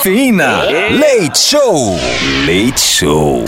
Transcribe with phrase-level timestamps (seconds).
[0.00, 0.62] Cafeína.
[0.96, 1.98] Leite Show.
[2.46, 3.44] Leite Show.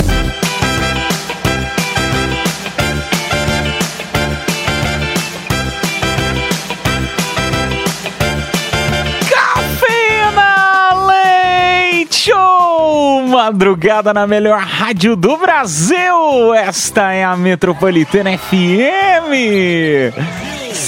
[9.62, 13.26] Cafeína Leite Show!
[13.28, 16.54] Madrugada na melhor rádio do Brasil!
[16.54, 19.30] Esta é a Metropolitana FM!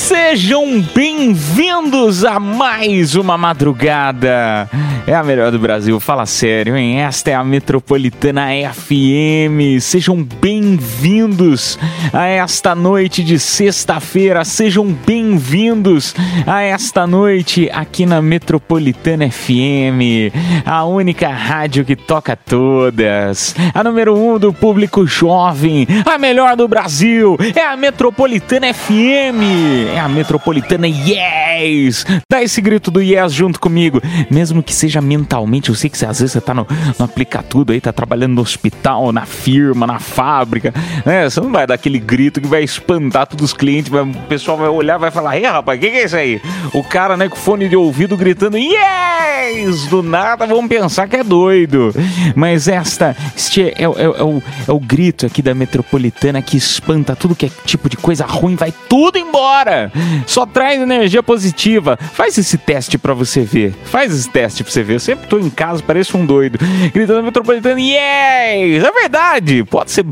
[0.04, 4.68] Sejam bem-vindos a mais uma madrugada!
[5.06, 7.00] É a melhor do Brasil, fala sério, hein?
[7.00, 9.80] Esta é a Metropolitana FM!
[9.80, 11.78] Sejam bem-vindos
[12.12, 16.14] a esta noite de sexta-feira, sejam bem-vindos
[16.46, 20.32] a esta noite aqui na Metropolitana FM,
[20.66, 26.68] a única rádio que toca todas, a número um do público jovem, a melhor do
[26.68, 32.04] Brasil, é a Metropolitana FM, é a Metropolitana Yes!
[32.30, 34.00] Dá esse grito do Yes junto comigo,
[34.30, 36.66] mesmo que seja mentalmente, eu sei que às vezes você tá no,
[36.98, 40.74] no aplicar tudo aí, tá trabalhando no hospital, na firma, na fábrica,
[41.06, 41.28] né?
[41.28, 44.56] Você não vai dar aquele grito que vai espantar todos os clientes, vai- o pessoal
[44.56, 46.40] vai olhar, vai falar, ei rapaz, o que, que é isso aí?
[46.72, 49.86] O cara, né, com fone de ouvido gritando, yes!
[49.88, 51.94] Do nada vão pensar que é doido.
[52.34, 56.56] Mas esta, este é, é- é- é o, é o grito aqui da metropolitana que
[56.56, 59.83] espanta tudo que é tipo de coisa ruim, vai tudo embora.
[60.26, 61.98] Só traz energia positiva.
[62.12, 63.74] Faz esse teste pra você ver.
[63.84, 64.94] Faz esse teste pra você ver.
[64.94, 66.58] Eu sempre tô em casa, pareço um doido,
[66.92, 68.84] gritando metropolitana, yes!
[68.84, 69.64] É verdade.
[69.64, 70.04] Pode ser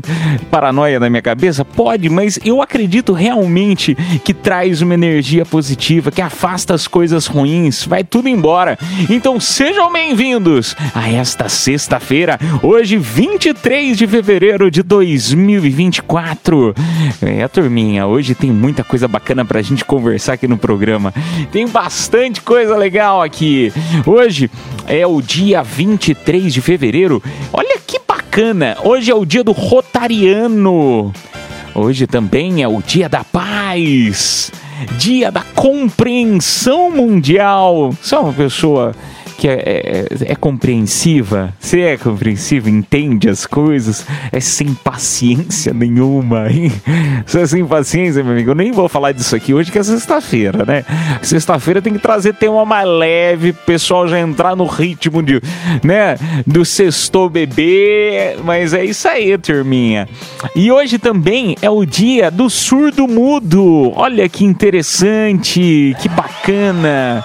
[0.51, 1.65] paranoia na minha cabeça?
[1.65, 7.85] Pode, mas eu acredito realmente que traz uma energia positiva, que afasta as coisas ruins,
[7.85, 8.77] vai tudo embora.
[9.09, 16.75] Então sejam bem-vindos a esta sexta-feira, hoje 23 de fevereiro de 2024.
[17.21, 21.13] É, turminha, hoje tem muita coisa bacana pra gente conversar aqui no programa.
[21.51, 23.71] Tem bastante coisa legal aqui.
[24.05, 24.49] Hoje
[24.87, 27.21] é o dia 23 de fevereiro.
[27.51, 28.77] Olha que bacana!
[28.83, 31.11] Hoje é o dia do Rotariano.
[31.75, 34.51] Hoje também é o Dia da Paz,
[34.99, 37.91] Dia da Compreensão Mundial.
[37.99, 38.93] Você é uma pessoa
[39.33, 41.53] que é, é- é compreensiva?
[41.59, 42.69] Você é compreensiva?
[42.69, 44.05] Entende as coisas?
[44.31, 46.71] É sem paciência nenhuma, hein?
[47.25, 48.51] Você é sem paciência, meu amigo?
[48.51, 50.85] Eu nem vou falar disso aqui hoje, que é sexta-feira, né?
[51.21, 55.41] Sexta-feira tem que trazer tema mais leve, pessoal já entrar no ritmo de,
[55.83, 56.15] né,
[56.45, 60.07] do sextou bebê, mas é isso aí, turminha.
[60.55, 63.91] E hoje também é o dia do surdo mudo.
[63.95, 67.23] Olha que interessante, que bacana.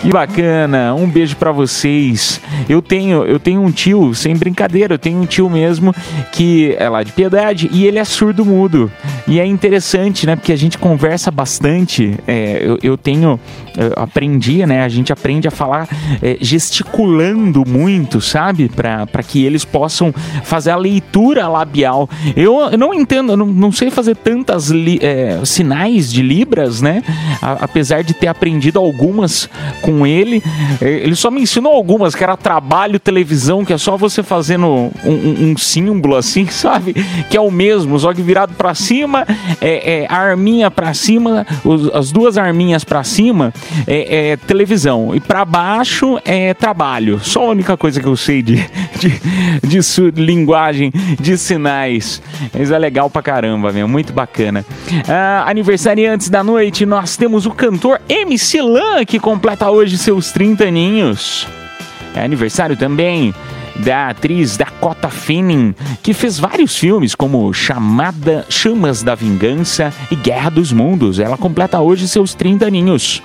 [0.00, 2.40] Que bacana, um beijo pra vocês.
[2.66, 5.94] Eu tenho, eu tenho um tio, sem brincadeira, eu tenho um tio mesmo
[6.32, 8.90] que é lá de Piedade e ele é surdo mudo.
[9.28, 10.36] E é interessante, né?
[10.36, 12.14] Porque a gente conversa bastante.
[12.26, 13.38] é, eu, eu tenho,
[13.76, 14.82] eu aprendi, né?
[14.82, 15.86] A gente aprende a falar
[16.22, 18.70] é, gesticulando muito, sabe?
[18.70, 22.08] Pra que eles possam fazer a leitura labial.
[22.34, 26.80] Eu, eu não entendo, eu não, não sei fazer tantas li- é, sinais de libras,
[26.80, 27.02] né?
[27.42, 29.48] A- apesar de ter aprendido algumas
[29.82, 30.42] com ele,
[30.80, 34.66] é, ele só me ensinou algumas, que era trabalho, televisão, que é só você fazendo
[34.66, 36.94] um, um- um símbolo assim, sabe?
[37.28, 39.26] Que é o mesmo, só que virado pra cima,
[39.60, 43.52] é, é a arminha pra cima, os- as duas arminhas pra cima
[43.86, 47.20] é, é televisão e pra baixo é trabalho.
[47.22, 48.56] Só a única coisa que eu sei de,
[49.62, 49.80] de,
[50.12, 52.22] de linguagem de sinais.
[52.56, 54.64] Mas é legal pra caramba, meu, muito bacana.
[55.08, 60.64] Ah, aniversariantes da noite, nós temos o cantor MC Lan, que completa hoje seus 30
[60.64, 61.46] aninhos.
[62.14, 63.32] É aniversário também
[63.76, 70.50] da atriz Dakota Fanning, que fez vários filmes como Chamada Chamas da Vingança e Guerra
[70.50, 71.18] dos Mundos.
[71.18, 73.22] Ela completa hoje seus 30 aninhos.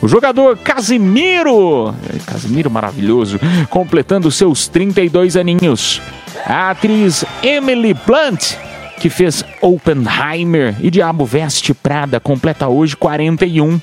[0.00, 1.94] O jogador Casimiro,
[2.24, 3.38] Casimiro maravilhoso,
[3.68, 6.00] completando seus 32 aninhos.
[6.46, 8.54] A atriz Emily Blunt,
[8.98, 13.78] que fez Oppenheimer e Diabo Veste Prada, completa hoje 41.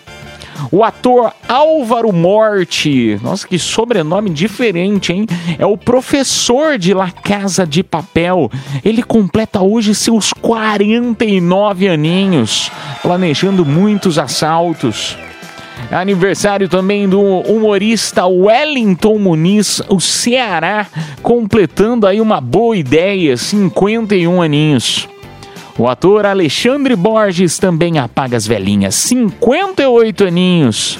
[0.71, 5.25] O ator Álvaro Morte, nossa, que sobrenome diferente, hein?
[5.57, 8.51] É o professor de La Casa de Papel.
[8.83, 12.71] Ele completa hoje seus 49 aninhos,
[13.01, 15.17] planejando muitos assaltos.
[15.91, 20.87] Aniversário também do humorista Wellington Muniz, o Ceará,
[21.21, 25.07] completando aí uma boa ideia, 51 aninhos.
[25.77, 30.97] O ator Alexandre Borges também apaga as velhinhas, 58 aninhos.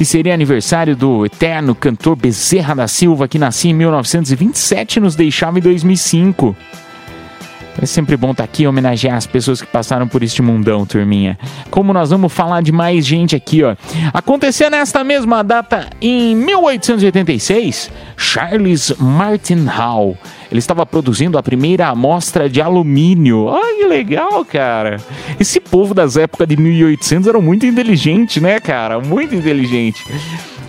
[0.00, 5.14] E seria aniversário do eterno cantor Bezerra da Silva, que nascia em 1927 e nos
[5.14, 6.56] deixava em 2005.
[7.80, 11.38] É sempre bom estar aqui e homenagear as pessoas que passaram por este mundão, turminha.
[11.70, 13.76] Como nós vamos falar de mais gente aqui, ó.
[14.12, 20.18] Aconteceu nesta mesma data, em 1886, Charles Martin Hall.
[20.50, 23.48] Ele estava produzindo a primeira amostra de alumínio.
[23.48, 24.98] Ai, que legal, cara.
[25.38, 29.00] Esse povo das épocas de 1800 era muito inteligente, né, cara?
[29.00, 30.04] Muito inteligente.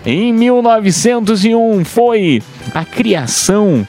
[0.06, 2.42] Em 1901 foi
[2.74, 3.88] a criação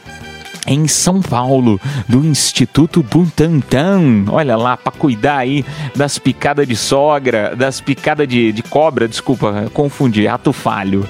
[0.67, 4.25] em São Paulo, do Instituto Butantan.
[4.29, 9.71] Olha lá, para cuidar aí das picadas de sogra, das picadas de, de cobra, desculpa,
[9.73, 11.07] confundi, ato falho.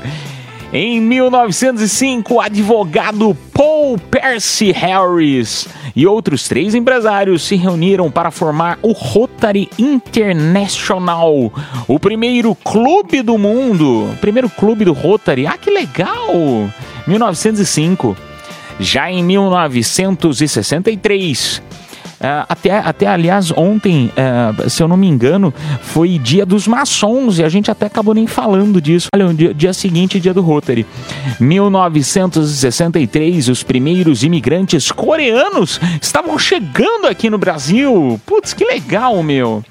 [0.73, 8.79] Em 1905, o advogado Paul Percy Harris e outros três empresários se reuniram para formar
[8.81, 11.53] o Rotary International,
[11.87, 15.47] o primeiro clube do mundo, primeiro clube do Rotary.
[15.47, 16.31] Ah, que legal!
[17.07, 18.17] 1905.
[18.81, 21.82] Já em 1963, Uh,
[22.49, 27.45] até, até, aliás, ontem, uh, se eu não me engano, foi dia dos maçons e
[27.45, 29.09] a gente até acabou nem falando disso.
[29.15, 30.87] Olha, dia, dia seguinte, dia do Rotary.
[31.41, 38.21] 1963, os primeiros imigrantes coreanos estavam chegando aqui no Brasil.
[38.25, 39.63] Putz, que legal, meu.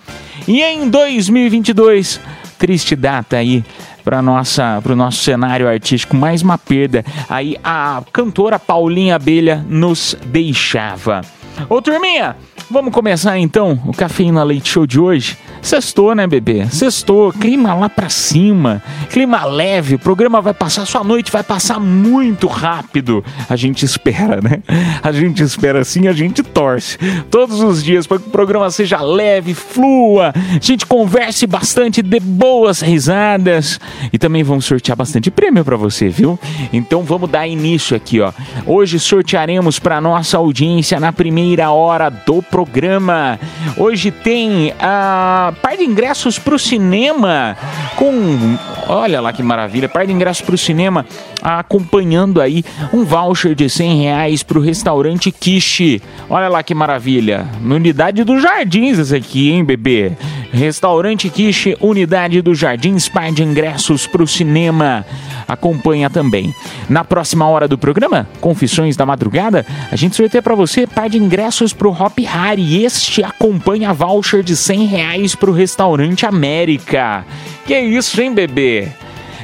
[0.48, 2.20] E em 2022,
[2.60, 3.64] triste data aí
[4.04, 9.64] para nossa para o nosso cenário artístico mais uma perda aí a cantora Paulinha Abelha
[9.70, 11.22] nos deixava
[11.70, 12.36] Ô turminha,
[12.70, 15.38] vamos começar então o Cafeína Leite Show de hoje.
[15.62, 16.66] Sextou, né, bebê?
[16.70, 21.80] Sextou, clima lá pra cima, clima leve, o programa vai passar, sua noite vai passar
[21.80, 23.24] muito rápido.
[23.50, 24.62] A gente espera, né?
[25.04, 26.98] A gente espera assim, a gente torce
[27.30, 32.20] todos os dias para que o programa seja leve, flua, a gente converse bastante, dê
[32.20, 33.80] boas risadas
[34.12, 36.40] e também vamos sortear bastante prêmio para você, viu?
[36.74, 38.32] Então vamos dar início aqui, ó.
[38.66, 43.40] Hoje sortearemos para nossa audiência na primeira hora do programa.
[43.78, 47.58] Hoje tem a par de ingressos para o cinema
[47.96, 48.58] com,
[48.88, 51.06] olha lá que maravilha, par de ingressos para o cinema
[51.42, 56.02] acompanhando aí um voucher de 100 reais para o restaurante Kishi.
[56.30, 60.14] Olha lá que maravilha, na unidade dos Jardins esse aqui, hein, bebê?
[60.52, 65.06] Restaurante Kishi, unidade dos Jardins, par de ingressos para o cinema.
[65.48, 66.54] Acompanha também.
[66.90, 71.18] Na próxima hora do programa, Confissões da Madrugada, a gente sorteia para você par de
[71.18, 72.84] ingressos para o Hop Hari.
[72.84, 77.26] Este acompanha voucher de 100 reais para o restaurante América.
[77.66, 78.90] Que isso, hein, bebê?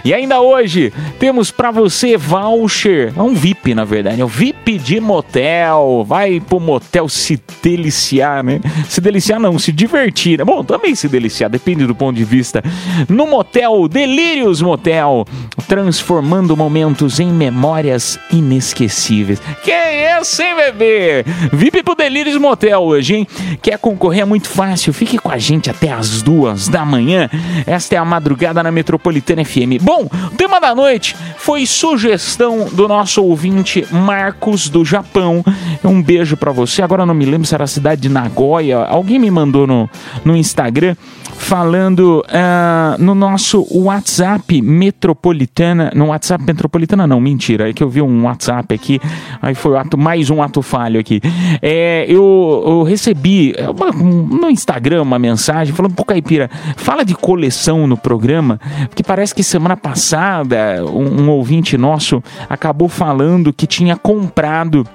[0.03, 4.77] E ainda hoje temos para você voucher, é um VIP na verdade, é um VIP
[4.77, 6.05] de motel.
[6.07, 8.59] Vai pro motel se deliciar, né?
[8.87, 10.43] Se deliciar não, se divertir.
[10.43, 12.63] Bom, também se deliciar, depende do ponto de vista.
[13.07, 15.25] No motel Delírios Motel,
[15.67, 19.41] transformando momentos em memórias inesquecíveis.
[19.63, 19.71] Que
[20.19, 21.23] isso, hein, bebê?
[21.53, 23.27] VIP pro Delírios Motel hoje, hein?
[23.61, 24.93] Quer concorrer é muito fácil.
[24.93, 27.29] Fique com a gente até as duas da manhã.
[27.65, 29.83] Esta é a madrugada na Metropolitana FM.
[29.87, 35.41] Bom, o tema da noite foi sugestão do nosso ouvinte Marcos do Japão.
[35.81, 36.81] Um beijo para você.
[36.81, 38.79] Agora não me lembro se era a cidade de Nagoya.
[38.79, 39.89] Alguém me mandou no,
[40.25, 40.93] no Instagram
[41.37, 45.91] falando uh, no nosso WhatsApp metropolitana.
[45.95, 47.69] No WhatsApp metropolitana, não, mentira.
[47.69, 48.99] É que eu vi um WhatsApp aqui.
[49.41, 51.21] Aí foi o ato, mais um ato falho aqui.
[51.61, 57.87] É, eu, eu recebi uma, no Instagram uma mensagem falando: pô, Caipira, fala de coleção
[57.87, 63.95] no programa, porque parece que semana passada um, um ouvinte nosso acabou falando que tinha
[63.95, 64.85] comprado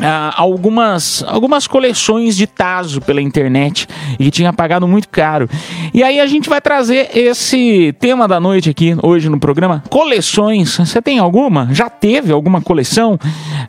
[0.00, 3.86] ah, algumas, algumas coleções de Tazo pela internet
[4.18, 5.48] e tinha pagado muito caro.
[5.92, 10.76] E aí a gente vai trazer esse tema da noite aqui hoje no programa: coleções.
[10.76, 11.68] Você tem alguma?
[11.72, 13.18] Já teve alguma coleção?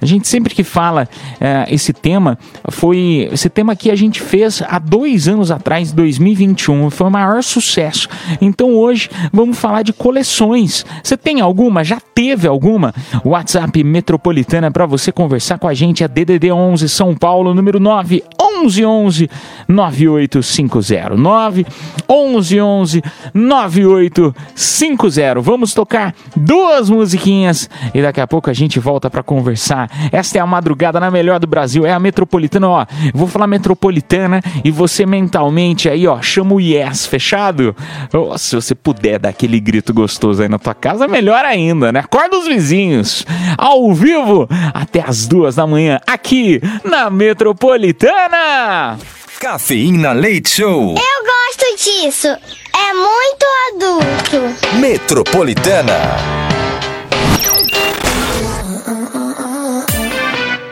[0.01, 1.07] A gente sempre que fala
[1.39, 2.37] eh, esse tema
[2.69, 7.43] foi esse tema que a gente fez há dois anos atrás, 2021, foi o maior
[7.43, 8.07] sucesso.
[8.41, 10.85] Então hoje vamos falar de coleções.
[11.03, 11.83] Você tem alguma?
[11.83, 12.93] Já teve alguma?
[13.23, 18.23] WhatsApp Metropolitana para você conversar com a gente é DDD 11 São Paulo, número 9
[18.63, 19.29] 11 11
[19.67, 21.65] 9850 9
[22.07, 23.03] 11 11
[23.33, 25.41] 9850.
[25.41, 29.91] Vamos tocar duas musiquinhas e daqui a pouco a gente volta pra conversar.
[30.09, 32.85] Esta é a madrugada na melhor do Brasil, é a Metropolitana, ó.
[33.13, 37.75] Vou falar Metropolitana e você mentalmente aí, ó, chama o Yes, fechado?
[38.13, 41.99] Ó, se você puder dar aquele grito gostoso aí na tua casa, melhor ainda, né?
[41.99, 43.25] Acorda os vizinhos,
[43.57, 48.97] ao vivo, até as duas da manhã, aqui na Metropolitana.
[49.39, 50.95] Cafeína Leite Show.
[50.95, 52.27] Eu gosto disso.
[52.27, 54.77] É muito adulto.
[54.79, 55.93] Metropolitana.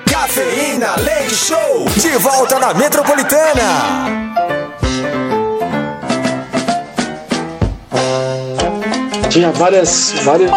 [0.10, 1.86] Cafeína Leite Show.
[1.98, 4.24] De volta na Metropolitana.
[9.30, 10.14] Tinha várias.
[10.24, 10.52] várias...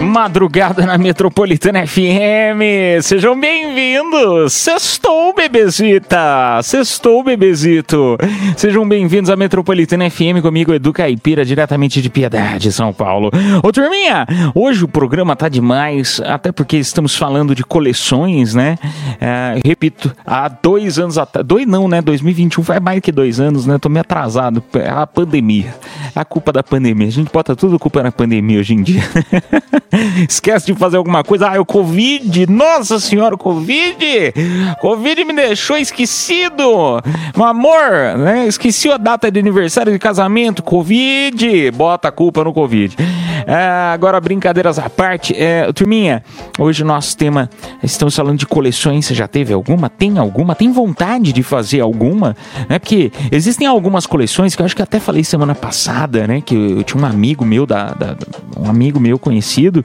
[0.00, 4.52] Madrugada na Metropolitana FM, sejam bem-vindos!
[4.52, 6.60] Sextou, bebezita!
[6.62, 8.16] Sextou, bebezito!
[8.56, 13.30] Sejam bem-vindos à Metropolitana FM comigo, Edu Caipira, diretamente de Piedade, São Paulo.
[13.60, 14.24] Ô, turminha,
[14.54, 18.78] hoje o programa tá demais, até porque estamos falando de coleções, né?
[19.20, 22.00] É, repito, há dois anos atrás, dois não, né?
[22.00, 23.78] 2021 faz mais que dois anos, né?
[23.78, 25.74] Tô meio atrasado, é a pandemia,
[26.14, 27.08] é a culpa da pandemia.
[27.08, 29.02] A gente bota tudo culpa na pandemia hoje em dia.
[30.28, 31.48] Esquece de fazer alguma coisa.
[31.48, 32.46] Ah, o Covid!
[32.50, 34.32] Nossa senhora, Covid!
[34.80, 37.00] Covid me deixou esquecido!
[37.36, 38.46] Meu amor, né?
[38.46, 40.62] Esqueci a data de aniversário de casamento.
[40.62, 41.70] Covid!
[41.72, 42.96] Bota a culpa no Covid.
[43.46, 45.34] É, agora, brincadeiras à parte.
[45.34, 46.22] É, turminha,
[46.58, 47.48] hoje o nosso tema.
[47.82, 49.06] Estamos falando de coleções.
[49.06, 49.88] Você já teve alguma?
[49.88, 50.54] Tem alguma?
[50.54, 52.36] Tem vontade de fazer alguma?
[52.68, 52.78] Né?
[52.78, 56.42] Porque existem algumas coleções que eu acho que até falei semana passada, né?
[56.44, 58.16] Que eu, eu tinha um amigo meu, da, da-
[58.58, 59.77] um amigo meu conhecido,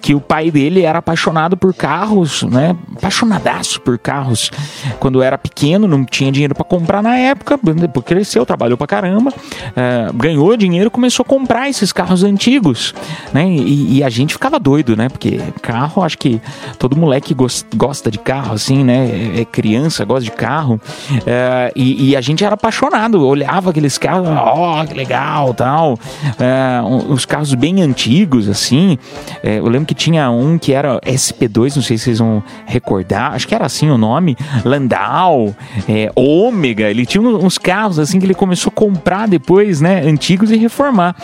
[0.00, 2.76] que o pai dele era apaixonado por carros, né?
[2.96, 4.50] Apaixonadaço por carros.
[4.98, 9.32] Quando era pequeno, não tinha dinheiro pra comprar na época, depois cresceu, trabalhou pra caramba,
[9.76, 12.94] eh, ganhou dinheiro, começou a comprar esses carros antigos,
[13.32, 13.46] né?
[13.48, 15.08] E, e a gente ficava doido, né?
[15.08, 16.40] Porque carro, acho que
[16.78, 19.06] todo moleque gos- gosta de carro, assim, né?
[19.10, 20.80] É- É criança, gosta de carro.
[21.26, 25.98] Eh, e, e a gente era apaixonado, olhava aqueles carros, ó, que legal, tal.
[26.38, 28.98] Eh, os carros bem antigos, assim.
[29.42, 33.32] É, eu lembro que tinha um que era SP2, não sei se vocês vão recordar,
[33.34, 35.54] acho que era assim o nome, Landau,
[35.88, 40.50] é, Ômega, ele tinha uns carros assim que ele começou a comprar depois, né, antigos
[40.50, 41.14] e reformar.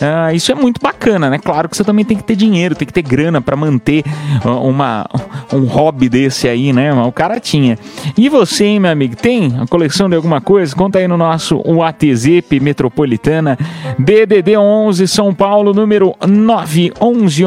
[0.00, 1.38] Ah, isso é muito bacana, né?
[1.38, 4.04] Claro que você também tem que ter dinheiro, tem que ter grana pra manter
[4.44, 5.06] uma,
[5.52, 6.92] um hobby desse aí, né?
[6.92, 7.78] O cara tinha.
[8.16, 10.74] E você, hein, meu amigo, tem a coleção de alguma coisa?
[10.74, 13.58] Conta aí no nosso WhatsApp Metropolitana
[13.98, 17.44] DDD 11 São Paulo, número 911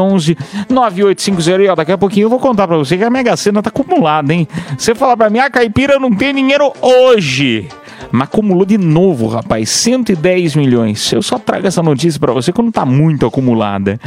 [0.70, 1.64] 9850.
[1.64, 3.70] E ó, daqui a pouquinho eu vou contar pra você que a Mega Sena tá
[3.70, 4.48] acumulada, hein?
[4.78, 7.68] Você fala pra mim, a caipira não tem dinheiro hoje.
[8.12, 11.12] Mas acumulou de novo, rapaz, 110 milhões.
[11.12, 14.00] Eu só trago essa notícia pra você quando tá muito acumulada.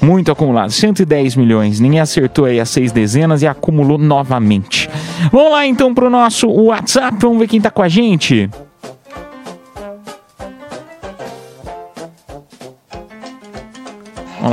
[0.00, 1.80] Muito acumulada, 110 milhões.
[1.80, 4.88] Ninguém acertou aí as seis dezenas e acumulou novamente.
[5.30, 8.48] Vamos lá então pro nosso WhatsApp, vamos ver quem tá com a gente.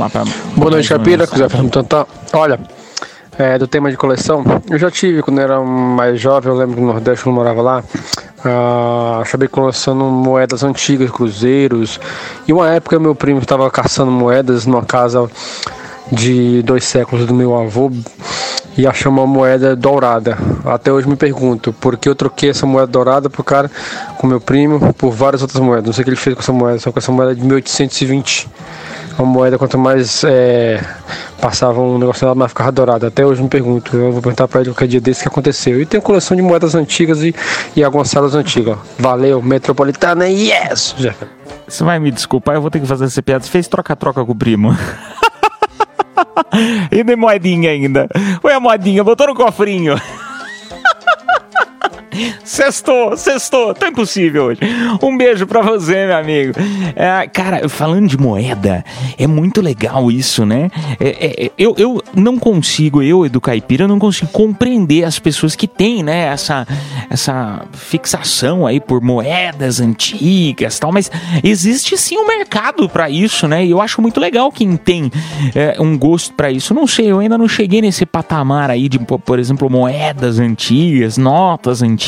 [0.00, 0.24] lá pra.
[0.56, 1.26] Boa noite, Capira.
[1.26, 2.06] Quiser perguntar.
[2.32, 2.58] Olha,
[3.38, 6.80] é, do tema de coleção, eu já tive quando era mais jovem, eu lembro que
[6.80, 7.84] no Nordeste, eu morava lá,
[8.44, 12.00] ah, acabei colecionando moedas antigas, cruzeiros.
[12.48, 15.30] E uma época meu primo estava caçando moedas numa casa
[16.10, 17.90] de dois séculos do meu avô
[18.76, 20.38] e achou uma moeda dourada.
[20.64, 23.70] Até hoje me pergunto por que eu troquei essa moeda dourada pro cara,
[24.18, 25.86] com meu primo, por várias outras moedas.
[25.86, 28.48] Não sei o que ele fez com essa moeda, só com essa moeda de 1820.
[29.18, 30.82] Uma moeda, quanto mais é,
[31.40, 33.08] passava um negócio nela, mais ficava dourada.
[33.08, 33.94] Até hoje me pergunto.
[33.96, 35.80] Eu vou perguntar pra ele qualquer dia desse que aconteceu.
[35.80, 37.34] E tem coleção de moedas antigas e,
[37.76, 38.78] e algumas salas antigas.
[38.98, 40.94] Valeu, Metropolitana, yes!
[41.68, 43.44] Você vai me desculpar, eu vou ter que fazer essa piada.
[43.44, 44.74] Você fez troca-troca com o primo.
[46.90, 48.08] e de moedinha ainda.
[48.42, 49.94] Ué, a moedinha, botou no cofrinho.
[52.44, 54.60] Sextou, sextou, tá impossível hoje.
[55.02, 56.52] Um beijo pra você, meu amigo.
[56.96, 58.84] É, cara, falando de moeda,
[59.18, 60.70] é muito legal isso, né?
[60.98, 65.54] É, é, eu, eu não consigo, eu, Edu Caipira, eu não consigo compreender as pessoas
[65.54, 66.66] que têm, né, essa,
[67.08, 71.10] essa fixação aí por moedas antigas tal, mas
[71.42, 73.64] existe sim um mercado pra isso, né?
[73.64, 75.10] E eu acho muito legal quem tem
[75.54, 76.74] é, um gosto pra isso.
[76.74, 81.82] Não sei, eu ainda não cheguei nesse patamar aí de, por exemplo, moedas antigas, notas
[81.82, 81.99] antigas,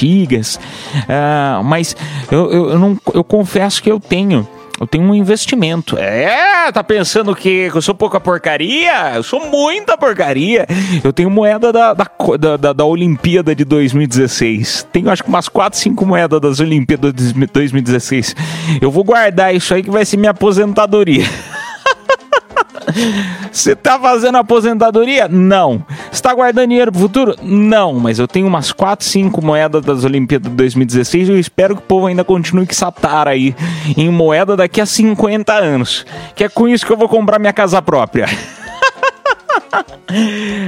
[1.08, 1.94] ah, mas
[2.30, 4.46] eu, eu, eu não, eu confesso que eu tenho
[4.80, 5.96] Eu tenho um investimento.
[5.96, 9.12] É, tá pensando que eu sou pouca porcaria?
[9.14, 10.66] Eu sou muita porcaria.
[11.04, 14.88] Eu tenho moeda da, da, da- da Olimpíada de 2016.
[14.92, 18.34] Tenho acho que umas 4, 5 moedas das Olimpíadas de 2016.
[18.80, 21.24] Eu vou guardar isso aí que vai ser minha aposentadoria.
[23.50, 25.28] Você tá fazendo aposentadoria?
[25.28, 25.84] Não.
[26.10, 27.36] Você tá guardando dinheiro pro futuro?
[27.42, 27.94] Não.
[27.94, 31.82] Mas eu tenho umas 4, 5 moedas das Olimpíadas de 2016 e eu espero que
[31.82, 33.54] o povo ainda continue com essa tara aí
[33.96, 36.06] em moeda daqui a 50 anos.
[36.34, 38.26] Que é com isso que eu vou comprar minha casa própria.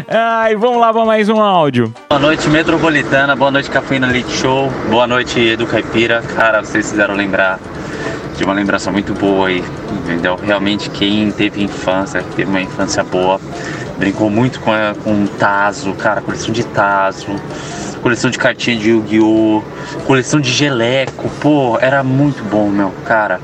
[0.09, 1.93] Ai, vamos lá para mais um áudio.
[2.09, 3.37] Boa noite, Metropolitana.
[3.37, 4.71] Boa noite, Cafeína Leite Show.
[4.91, 6.23] Boa noite, Edu Caipira.
[6.35, 7.59] Cara, vocês fizeram lembrar
[8.37, 10.37] de uma lembrança muito boa aí, entendeu?
[10.37, 13.41] Realmente, quem teve infância, teve uma infância boa,
[13.99, 17.29] brincou muito com, a, com Tazo, cara, coleção de Tazo,
[18.03, 19.63] coleção de cartinha de Yu-Gi-Oh!,
[20.07, 21.29] coleção de geleco.
[21.41, 23.41] Pô, era muito bom, meu, cara.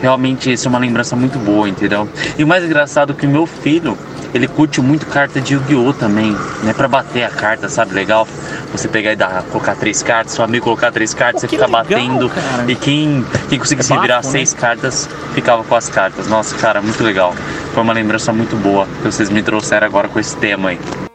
[0.00, 2.08] Realmente, isso é uma lembrança muito boa, entendeu?
[2.36, 3.96] E o mais engraçado é que o meu filho,
[4.32, 5.92] ele curte muito carta de Yu-Gi-Oh!
[5.92, 6.72] também, né?
[6.72, 7.94] Pra bater a carta, sabe?
[7.94, 8.26] Legal.
[8.72, 11.66] Você pegar e dar, colocar três cartas, seu amigo colocar três cartas, Pô, você fica
[11.66, 12.28] legal, batendo.
[12.28, 12.70] cara.
[12.70, 14.22] E quem, quem conseguisse É bafo, virar né?
[14.22, 16.28] seis cartas, ficava com as cartas.
[16.28, 17.34] Nossa, cara, muito legal.
[17.72, 21.07] Foi uma lembrança muito boa que vocês me trouxeram agora com esse tema aí.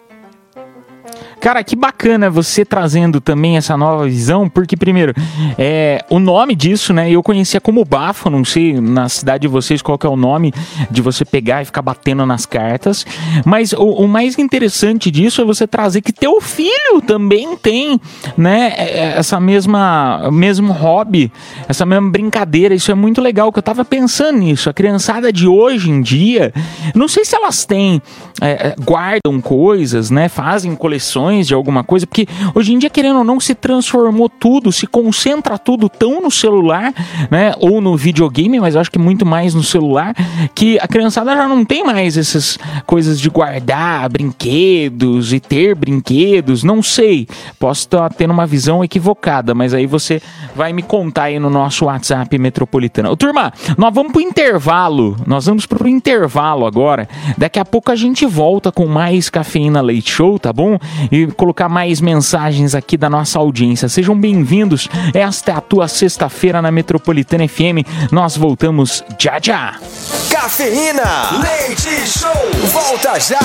[1.43, 5.13] Cara, que bacana você trazendo também essa nova visão, porque, primeiro,
[5.57, 7.11] é, o nome disso, né?
[7.11, 10.53] Eu conhecia como bafo, não sei na cidade de vocês qual é o nome
[10.89, 13.05] de você pegar e ficar batendo nas cartas.
[13.43, 17.99] Mas o, o mais interessante disso é você trazer que teu filho também tem,
[18.37, 18.71] né?
[18.77, 21.29] é, é, Essa mesma, mesmo hobby,
[21.67, 22.73] essa mesma brincadeira.
[22.73, 24.69] Isso é muito legal, que eu tava pensando nisso.
[24.69, 26.53] A criançada de hoje em dia,
[26.95, 28.01] não sei se elas têm,
[28.39, 30.29] é, é, guardam coisas, né?
[30.29, 34.71] Fazem coleções de alguma coisa, porque hoje em dia, querendo ou não, se transformou tudo,
[34.71, 36.93] se concentra tudo tão no celular,
[37.29, 37.53] né?
[37.59, 40.13] Ou no videogame, mas acho que muito mais no celular,
[40.53, 46.63] que a criançada já não tem mais essas coisas de guardar brinquedos e ter brinquedos,
[46.63, 47.27] não sei.
[47.59, 50.21] Posso estar tendo uma visão equivocada, mas aí você
[50.55, 53.09] vai me contar aí no nosso WhatsApp metropolitano.
[53.09, 55.15] Ô, turma, nós vamos pro intervalo.
[55.25, 57.07] Nós vamos pro intervalo agora.
[57.37, 60.77] Daqui a pouco a gente volta com mais Cafeína Leite Show, tá bom?
[61.11, 63.89] E colocar mais mensagens aqui da nossa audiência.
[63.89, 64.89] Sejam bem-vindos.
[65.13, 68.11] Esta é a tua sexta-feira na Metropolitana FM.
[68.11, 69.75] Nós voltamos já já.
[70.29, 72.31] Cafeína, leite show,
[72.71, 73.39] volta já.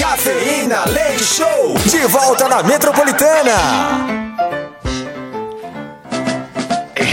[0.00, 4.23] Cafeína, leite show, de volta na Metropolitana.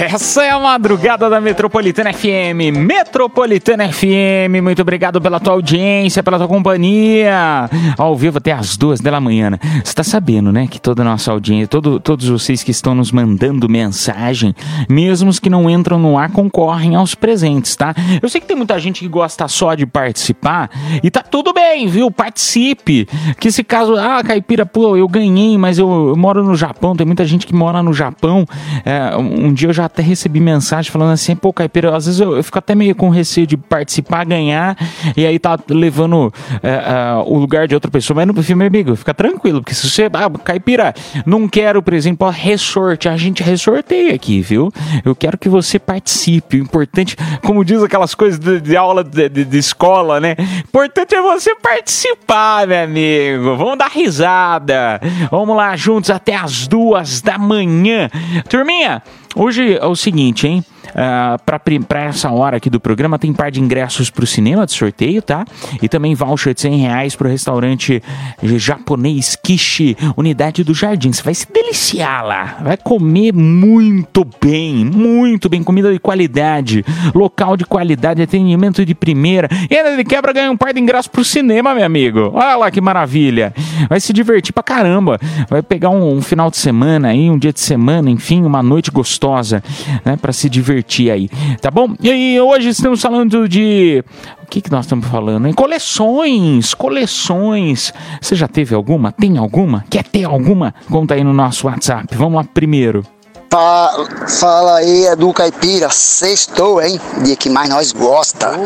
[0.02, 2.76] Essa é a madrugada da Metropolitana FM.
[2.76, 7.70] Metropolitana FM, muito obrigado pela tua audiência, pela tua companhia.
[7.96, 9.52] Ao vivo até as duas da manhã.
[9.84, 10.66] Você tá sabendo, né?
[10.66, 14.56] Que toda a nossa audiência, todo, todos vocês que estão nos mandando mensagem,
[14.90, 17.94] mesmo os que não entram no ar, concorrem aos presentes, tá?
[18.24, 20.72] Eu sei que tem muita gente que gosta só de participar
[21.04, 22.10] e tá tudo bem, viu?
[22.10, 23.08] Participe.
[23.40, 27.06] Que se caso, ah, Caipira, pô, eu ganhei, mas eu, eu moro no Japão, tem
[27.06, 28.48] muita gente que mora no Japão.
[28.84, 32.36] É, um dia eu já até recebi mensagem falando assim, pô, Caipira, às vezes eu,
[32.36, 34.78] eu fico até meio com receio de participar, ganhar,
[35.16, 38.16] e aí tá levando é, é, o lugar de outra pessoa.
[38.16, 40.94] Mas no filme, amigo, fica tranquilo, porque se você, ah, Caipira,
[41.26, 44.72] não quero, por exemplo, ressorte, a gente ressorteia aqui, viu?
[45.04, 46.58] Eu quero que você participe.
[46.58, 50.36] O importante, como diz aquelas coisas de, de aula de, de- de escola, né?
[50.40, 53.58] O importante é você participar, meu amigo.
[53.58, 55.00] Vamos dar risada.
[55.30, 58.10] Vamos lá juntos até as duas da manhã.
[58.50, 59.02] Turminha,
[59.36, 60.64] hoje é o seguinte, hein?
[60.96, 64.66] Ah, pra pra, pra essa hora aqui do programa tem par de ingressos pro cinema
[64.66, 65.46] de sorteio, tá?
[65.82, 68.02] E também voucher de 100 reais pro restaurante
[68.44, 71.12] japonês Kishi, unidade do Jardim.
[71.12, 77.56] Você vai se deliciar lá, vai comer muito bem, muito bem, comida de qualidade, local
[77.56, 79.48] de qualidade, atendimento de primeira.
[79.70, 82.32] E ainda de quebra ganha um par de ingressos pro cinema, meu amigo.
[82.34, 83.54] Olha lá que maravilha.
[83.90, 85.20] Vai se divertir pra caramba.
[85.50, 88.92] Vai pegar um, um final de semana aí, um dia de semana, enfim, uma noite
[88.92, 89.64] gostosa,
[90.04, 90.81] né, para se divertir
[91.12, 91.30] aí,
[91.62, 91.96] tá bom?
[92.00, 94.04] E aí, hoje estamos falando de
[94.44, 95.48] o que, que nós estamos falando?
[95.48, 97.94] Em coleções, coleções.
[98.22, 99.12] Você já teve alguma?
[99.12, 99.86] Tem alguma?
[99.90, 100.74] Quer ter alguma?
[100.90, 102.16] Conta aí no nosso WhatsApp.
[102.16, 103.06] Vamos lá primeiro.
[103.50, 104.06] Fa-
[104.40, 107.00] Fala aí, Edu Caipira, sextou, hein?
[107.24, 108.58] Dia que mais nós gosta.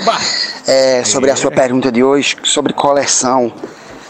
[0.67, 3.51] É, sobre a sua pergunta de hoje, sobre coleção.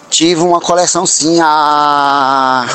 [0.10, 2.66] Tive uma coleção sim há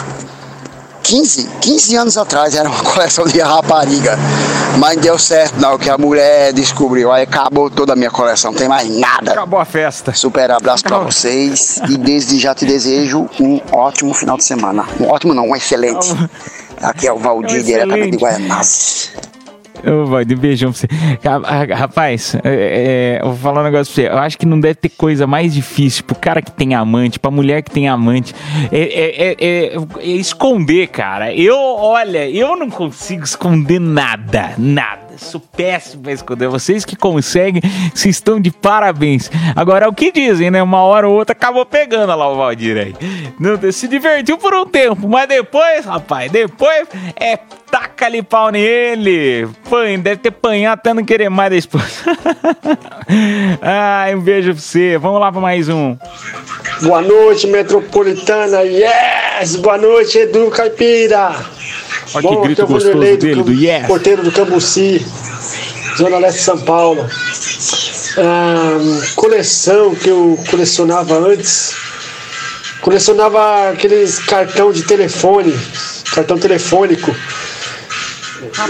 [1.02, 4.18] 15, 15 anos atrás, era uma coleção de rapariga.
[4.78, 7.10] Mas não deu certo não, que a mulher descobriu.
[7.10, 9.32] Aí acabou toda a minha coleção, não tem mais nada.
[9.32, 10.12] Acabou a festa.
[10.12, 14.86] Super abraço pra vocês e desde já te desejo um ótimo final de semana.
[15.00, 16.08] Um ótimo não, um excelente.
[16.80, 18.22] Aqui é o Valdir, Um diretamente de.
[18.24, 19.10] Guaianazes.
[19.86, 20.88] Ô, vai, de beijão pra você.
[21.74, 24.08] Rapaz, é, é, eu vou falar um negócio pra você.
[24.14, 27.30] Eu acho que não deve ter coisa mais difícil pro cara que tem amante, pra
[27.30, 28.34] mulher que tem amante.
[28.70, 31.34] É, é- é- é- é esconder, cara.
[31.34, 34.50] Eu, olha, eu não consigo esconder nada.
[34.58, 35.09] Nada.
[35.20, 36.48] Sou péssimo pra esconder.
[36.48, 37.62] Vocês que conseguem,
[37.94, 39.30] vocês estão de parabéns.
[39.54, 40.62] Agora, é o que dizem, né?
[40.62, 42.94] Uma hora ou outra acabou pegando lá o Valdir aí.
[43.38, 47.36] Não, se divertiu por um tempo, mas depois, rapaz, depois é
[47.70, 49.48] taca-lhe pau nele.
[49.68, 51.84] Pã, deve ter panhado até não querer mais da esposa.
[53.62, 54.98] Ai, um beijo pra você.
[54.98, 55.96] Vamos lá pra mais um.
[56.82, 58.62] Boa noite, metropolitana.
[58.62, 59.56] Yes!
[59.56, 61.34] Boa noite, Edu Caipira.
[62.14, 63.86] Olha que Bom, grito aqui é o gostoso dele, do yes.
[63.86, 65.06] Porteiro do Cambuci,
[65.96, 67.06] Zona Leste de São Paulo.
[68.18, 68.78] Ah,
[69.14, 71.74] coleção que eu colecionava antes.
[72.80, 75.54] Colecionava aqueles cartão de telefone,
[76.12, 77.14] cartão telefônico.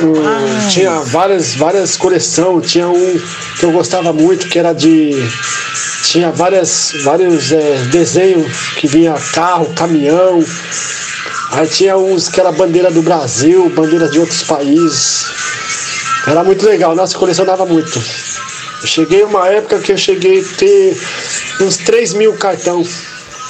[0.03, 2.71] Hum, tinha várias, várias coleções.
[2.71, 3.21] Tinha um
[3.59, 5.13] que eu gostava muito, que era de.
[6.03, 10.45] Tinha várias, vários é, desenhos que vinha carro, caminhão.
[11.53, 15.27] Aí tinha uns que era bandeira do Brasil, bandeiras de outros países.
[16.27, 17.99] Era muito legal, nossa, colecionava muito.
[18.83, 20.97] Eu cheguei uma época que eu cheguei a ter
[21.61, 22.83] uns 3 mil cartão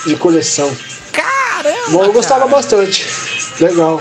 [0.07, 0.75] de coleção.
[1.13, 1.91] Caramba!
[1.91, 3.07] Bom, eu gostava bastante.
[3.61, 4.01] Legal.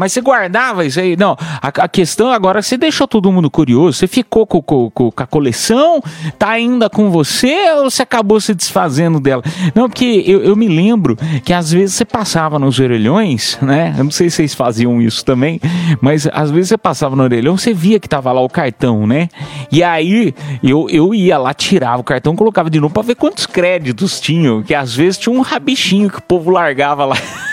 [0.00, 1.14] Mas você guardava isso aí?
[1.14, 3.98] Não, a, a questão agora, você deixou todo mundo curioso?
[3.98, 6.02] Você ficou com, com- com- a coleção?
[6.38, 9.42] Tá ainda com você ou você acabou se desfazendo dela?
[9.74, 13.94] Não, porque eu, eu me lembro que às vezes você passava nos orelhões, né?
[13.98, 15.60] Eu não sei se vocês faziam isso também,
[16.00, 19.28] mas às vezes você passava no orelhão, você via que tava lá o cartão, né?
[19.70, 23.44] E aí eu, eu ia lá, tirava o cartão, colocava de novo pra ver quantos
[23.44, 27.16] créditos tinham, que às vezes tinha um rabichinho que o povo largava lá.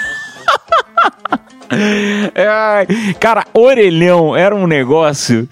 [1.70, 5.48] Ai, cara, orelhão era um negócio.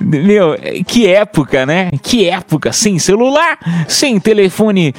[0.00, 0.56] Meu,
[0.86, 1.90] que época, né?
[2.02, 2.72] Que época.
[2.72, 4.94] Sem celular, sem telefone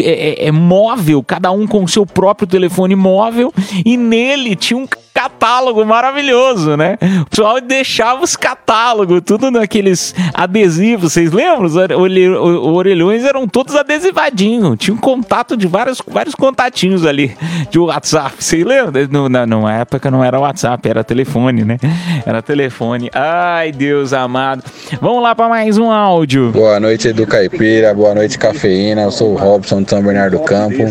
[0.00, 3.52] é, é, é móvel, cada um com seu próprio telefone móvel.
[3.84, 6.98] E nele tinha um catálogo maravilhoso, né?
[7.20, 11.12] O pessoal deixava os catálogos, tudo naqueles adesivos.
[11.12, 11.64] Vocês lembram?
[11.64, 14.76] Os orelhões eram todos adesivadinhos.
[14.78, 17.36] Tinha um contato de vários, vários contatinhos ali
[17.70, 18.36] de WhatsApp.
[18.38, 18.92] Vocês lembram?
[19.10, 21.78] No, na, numa época não era WhatsApp, era telefone, né?
[22.24, 23.10] Era telefone.
[23.12, 24.62] Ai, Deus amado.
[25.00, 26.50] Vamos lá para mais um áudio.
[26.52, 27.94] Boa noite, Edu Caipira.
[27.94, 29.02] Boa noite, Cafeína.
[29.02, 30.82] Eu sou o Robson de São Bernardo do Campo.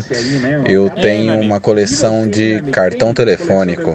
[0.68, 3.92] Eu tenho uma coleção de cartão telefônico.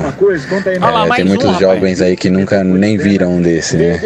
[1.04, 3.98] É, tem muitos jovens aí que nunca nem viram um desse, né?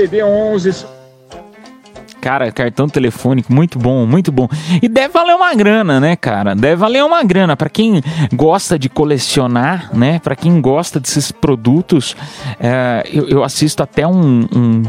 [2.22, 4.48] Cara, cartão telefônico, muito bom, muito bom.
[4.80, 6.54] E deve valer uma grana, né, cara?
[6.56, 7.58] Deve valer uma grana.
[7.58, 8.00] Pra quem
[8.32, 10.20] gosta de colecionar, né?
[10.20, 12.16] Pra quem gosta desses produtos,
[12.60, 14.48] é, eu, eu assisto até um.
[14.56, 14.84] um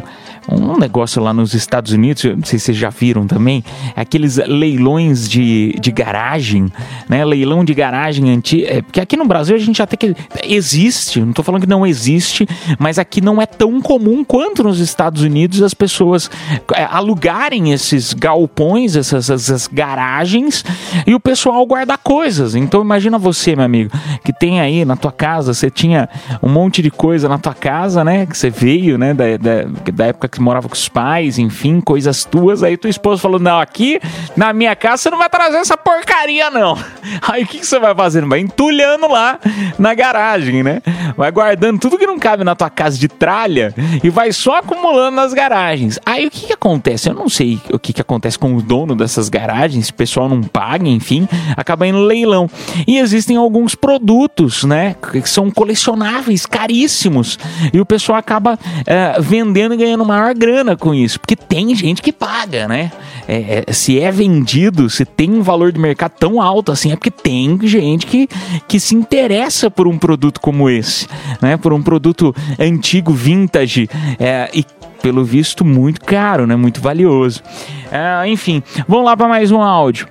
[0.50, 5.28] um negócio lá nos Estados Unidos, não sei se vocês já viram também, aqueles leilões
[5.28, 6.66] de, de garagem,
[7.08, 7.24] né?
[7.24, 8.66] Leilão de garagem antiga.
[8.66, 11.86] É, porque aqui no Brasil a gente até que existe, não tô falando que não
[11.86, 12.46] existe,
[12.78, 16.30] mas aqui não é tão comum quanto nos Estados Unidos as pessoas
[16.74, 20.64] é, alugarem esses galpões, essas, essas garagens,
[21.06, 22.54] e o pessoal guardar coisas.
[22.54, 23.90] Então imagina você, meu amigo,
[24.24, 26.08] que tem aí na tua casa, você tinha
[26.42, 28.26] um monte de coisa na tua casa, né?
[28.26, 29.14] Que você veio, né?
[29.14, 32.62] Da, da, da época que morava com os pais, enfim, coisas tuas.
[32.62, 34.00] Aí tua esposa falou: Não, aqui
[34.34, 36.76] na minha casa você não vai trazer essa porcaria, não.
[37.22, 38.28] Aí o que, que você vai fazendo?
[38.28, 39.38] Vai entulhando lá
[39.78, 40.80] na garagem, né?
[41.16, 45.16] Vai guardando tudo que não cabe na tua casa de tralha e vai só acumulando
[45.16, 45.98] nas garagens.
[46.06, 47.10] Aí o que, que acontece?
[47.10, 50.28] Eu não sei o que, que acontece com o dono dessas garagens, se o pessoal
[50.28, 52.48] não paga, enfim, acaba indo leilão.
[52.86, 57.38] E existem alguns produtos, né, que são colecionáveis, caríssimos,
[57.72, 62.00] e o pessoal acaba eh, vendendo e ganhando maior grana com isso, porque tem gente
[62.00, 62.92] que paga, né?
[63.26, 66.96] É, é, se é vendido, se tem um valor de mercado tão alto assim, é
[66.96, 68.28] porque tem gente que,
[68.66, 71.06] que se interessa por um produto como esse,
[71.40, 71.56] né?
[71.56, 74.64] Por um produto antigo, vintage, é, e
[75.02, 76.56] pelo visto muito caro, né?
[76.56, 77.42] Muito valioso.
[77.90, 80.06] É, enfim, vamos lá para mais um áudio.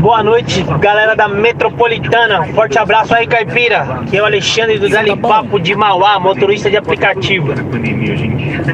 [0.00, 2.44] Boa noite, galera da Metropolitana.
[2.54, 4.02] Forte abraço aí, Caipira.
[4.10, 7.52] Que é o Alexandre do Dali Papo de Mauá, motorista de aplicativo.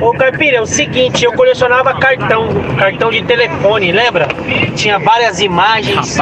[0.01, 4.27] Ô, Caipira, é o seguinte, eu colecionava cartão, cartão de telefone, lembra?
[4.75, 6.19] Tinha várias imagens,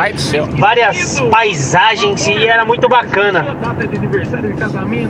[0.59, 3.57] várias paisagens e era muito bacana.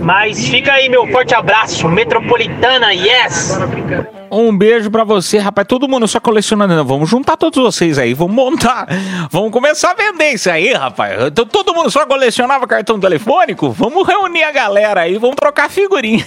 [0.02, 1.88] Mas fica aí, meu forte abraço.
[1.88, 3.58] Metropolitana, yes!
[4.30, 5.66] Um beijo pra você, rapaz.
[5.66, 6.84] Todo mundo só colecionando.
[6.84, 8.86] Vamos juntar todos vocês aí, vamos montar.
[9.30, 11.20] Vamos começar a vender isso aí, rapaz.
[11.26, 13.70] Então, Todo mundo só colecionava cartão telefônico?
[13.70, 16.26] Vamos reunir a galera aí, vamos trocar figurinha.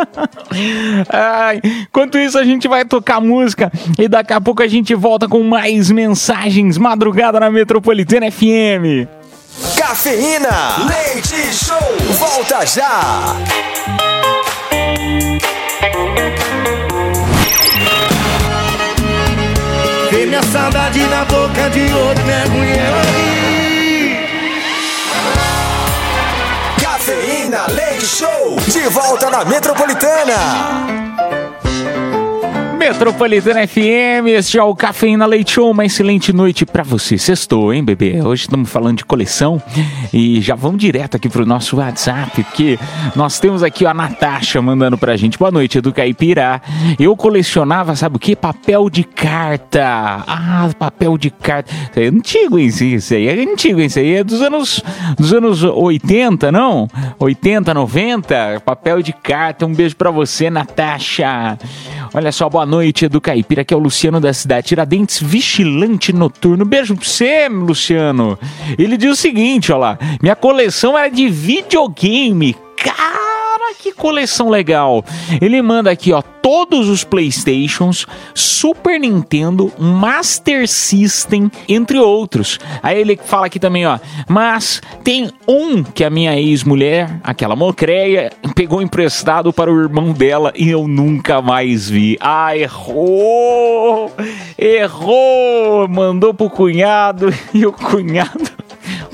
[1.10, 5.28] Ai, enquanto isso, a gente vai tocar música e daqui a pouco a gente volta
[5.28, 6.78] com mais mensagens.
[6.78, 9.08] Madrugada na Metropolitana FM.
[9.76, 11.78] Cafeína, leite show,
[12.18, 13.36] volta já.
[20.46, 22.92] Saudade na boca de outro, né, mulher?
[26.80, 31.05] Cafeína, leite show, de volta na Metropolitana.
[32.88, 37.18] Metropolitana FM, este é o Cafeína Leite Show, uma excelente noite pra você.
[37.18, 38.22] Sextou, hein, bebê?
[38.22, 39.60] Hoje estamos falando de coleção
[40.12, 42.78] e já vamos direto aqui pro nosso WhatsApp, porque
[43.16, 45.36] nós temos aqui a Natasha mandando pra gente.
[45.36, 46.62] Boa noite, Edu Caipira.
[46.96, 48.36] Eu colecionava, sabe o que?
[48.36, 50.22] Papel de carta.
[50.24, 51.72] Ah, papel de carta.
[51.72, 52.66] Isso aí é antigo, hein?
[52.68, 53.86] Isso aí é antigo, hein?
[53.86, 54.80] Isso aí é dos anos,
[55.18, 56.86] dos anos 80, não?
[57.18, 59.66] 80, 90, papel de carta.
[59.66, 61.58] Um beijo pra você, Natasha.
[62.14, 66.64] Olha só, boa noite, Edu Caipira, que é o Luciano da cidade Tiradentes, vigilante noturno.
[66.64, 68.38] Beijo pra você, Luciano.
[68.78, 72.56] Ele diz o seguinte, ó lá, minha coleção era de videogame.
[73.74, 75.04] Que coleção legal.
[75.40, 82.58] Ele manda aqui, ó, todos os Playstations, Super Nintendo, Master System, entre outros.
[82.82, 83.98] Aí ele fala aqui também, ó,
[84.28, 90.52] mas tem um que a minha ex-mulher, aquela mocreia, pegou emprestado para o irmão dela
[90.54, 92.16] e eu nunca mais vi.
[92.20, 94.12] Ah, errou!
[94.56, 95.88] Errou!
[95.88, 98.50] Mandou pro cunhado e o cunhado,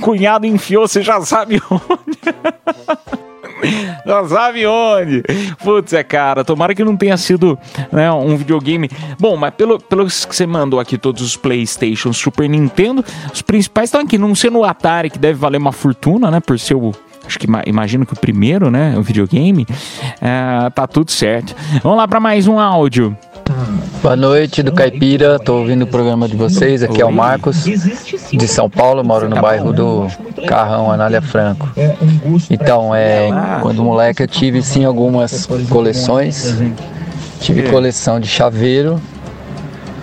[0.00, 3.22] cunhado enfiou, você já sabe onde.
[4.04, 5.22] Já sabe onde.
[5.62, 7.58] Putz, é cara, tomara que não tenha sido
[7.90, 8.90] né, um videogame.
[9.18, 13.88] Bom, mas pelo, pelo que você mandou aqui, todos os PlayStation, Super Nintendo, os principais
[13.88, 16.92] estão aqui, não sendo o Atari, que deve valer uma fortuna, né, por ser o.
[17.24, 18.94] Acho que ima- imagino que o primeiro, né?
[18.98, 19.64] O videogame.
[20.20, 21.54] É, tá tudo certo.
[21.80, 23.16] Vamos lá para mais um áudio.
[24.02, 28.48] Boa noite do Caipira, tô ouvindo o programa de vocês, aqui é o Marcos, de
[28.48, 30.06] São Paulo, moro no bairro do
[30.46, 31.68] Carrão, Anália Franco.
[32.50, 33.28] Então, é,
[33.60, 36.56] quando moleque eu tive sim algumas coleções,
[37.40, 39.00] tive coleção de chaveiro,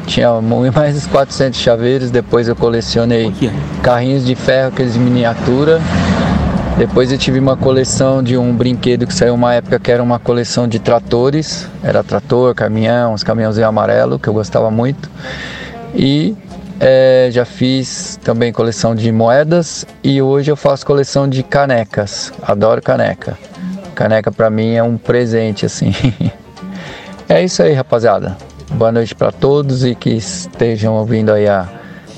[0.06, 0.30] tinha
[0.73, 3.34] mais de 400 chaveiros, depois eu colecionei
[3.82, 5.82] carrinhos de ferro, aqueles de miniatura,
[6.79, 10.17] depois eu tive uma coleção de um brinquedo que saiu uma época que era uma
[10.17, 11.67] coleção de tratores.
[11.83, 15.11] Era trator, caminhão, uns caminhãozinhos amarelo, que eu gostava muito.
[15.93, 16.37] E
[16.79, 22.31] eh, já fiz também coleção de moedas e hoje eu faço coleção de canecas.
[22.41, 23.37] Adoro caneca.
[23.93, 25.91] Caneca pra mim é um presente assim.
[27.27, 28.37] é isso aí, rapaziada.
[28.71, 31.67] Boa noite pra todos e que estejam ouvindo aí a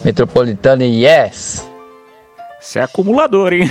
[0.05, 1.67] Metropolitana Yes!
[2.59, 3.67] Você é acumulador, hein?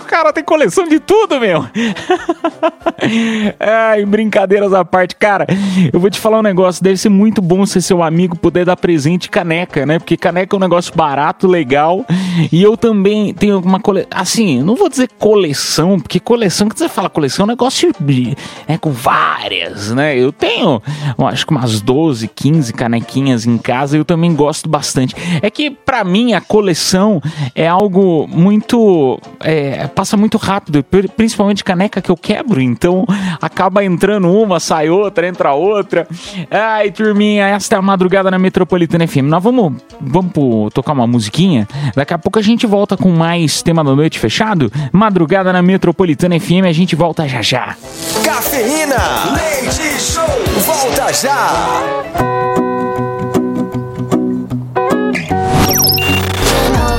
[0.00, 1.66] O cara tem coleção de tudo, meu.
[3.60, 5.16] Ai, brincadeiras à parte.
[5.16, 5.46] Cara,
[5.92, 6.82] eu vou te falar um negócio.
[6.82, 9.98] Deve ser muito bom ser seu amigo poder dar presente caneca, né?
[9.98, 12.04] Porque caneca é um negócio barato, legal.
[12.52, 14.08] E eu também tenho uma coleção.
[14.10, 18.36] Assim, não vou dizer coleção, porque coleção, que você fala coleção, é um negócio de,
[18.66, 20.16] é com várias, né?
[20.16, 20.82] Eu tenho,
[21.18, 25.14] eu acho que umas 12, 15 canequinhas em casa eu também gosto bastante.
[25.42, 27.20] É que pra mim a coleção
[27.54, 29.18] é algo muito.
[29.40, 33.04] É, passa muito rápido, pri- principalmente caneca que eu quebro, então
[33.40, 36.06] acaba entrando uma, sai outra, entra outra.
[36.50, 39.24] Ai, turminha, esta é a madrugada na Metropolitana FM.
[39.24, 41.66] Nós vamos, vamos pro- tocar uma musiquinha.
[41.94, 44.70] Daqui a pouco a gente volta com mais tema da noite fechado.
[44.92, 47.76] Madrugada na Metropolitana FM, a gente volta já já.
[48.24, 48.96] Cafeína,
[49.36, 50.24] leite show,
[50.64, 51.78] volta já.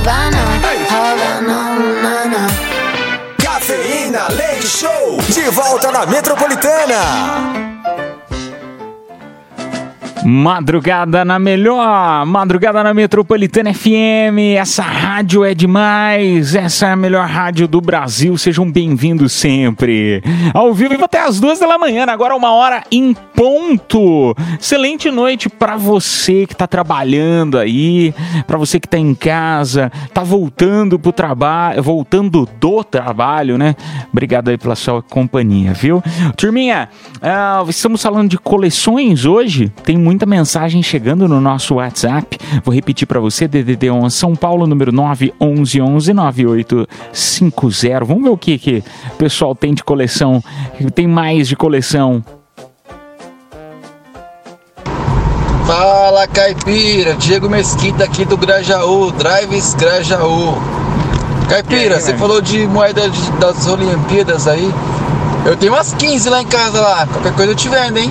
[0.04, 0.39] leite
[4.70, 7.69] show, de volta na Metropolitana.
[10.24, 14.56] Madrugada na melhor, madrugada na Metropolitana FM.
[14.58, 18.36] Essa rádio é demais, essa é a melhor rádio do Brasil.
[18.36, 20.22] Sejam bem-vindos sempre.
[20.52, 24.34] Ao vivo até as duas da manhã, agora uma hora em ponto.
[24.60, 28.14] Excelente noite para você que tá trabalhando aí,
[28.46, 33.74] para você que tá em casa, tá voltando pro trabalho, voltando do trabalho, né?
[34.12, 36.02] Obrigado aí pela sua companhia, viu?
[36.36, 36.90] Turminha,
[37.22, 39.72] ah, estamos falando de coleções hoje.
[39.82, 42.36] Tem muita mensagem chegando no nosso WhatsApp.
[42.64, 48.04] Vou repetir para você: DDD 11 São Paulo, número 911 9850.
[48.04, 50.42] Vamos ver o que, que o pessoal tem de coleção.
[50.94, 52.24] Tem mais de coleção.
[55.64, 60.54] Fala caipira, Diego Mesquita aqui do Grajaú, Drives Grajaú.
[61.48, 64.68] Caipira, você falou de moeda de- das Olimpíadas aí.
[65.46, 67.06] Eu tenho umas 15 lá em casa lá.
[67.06, 68.10] Qualquer coisa eu te vendo, hein?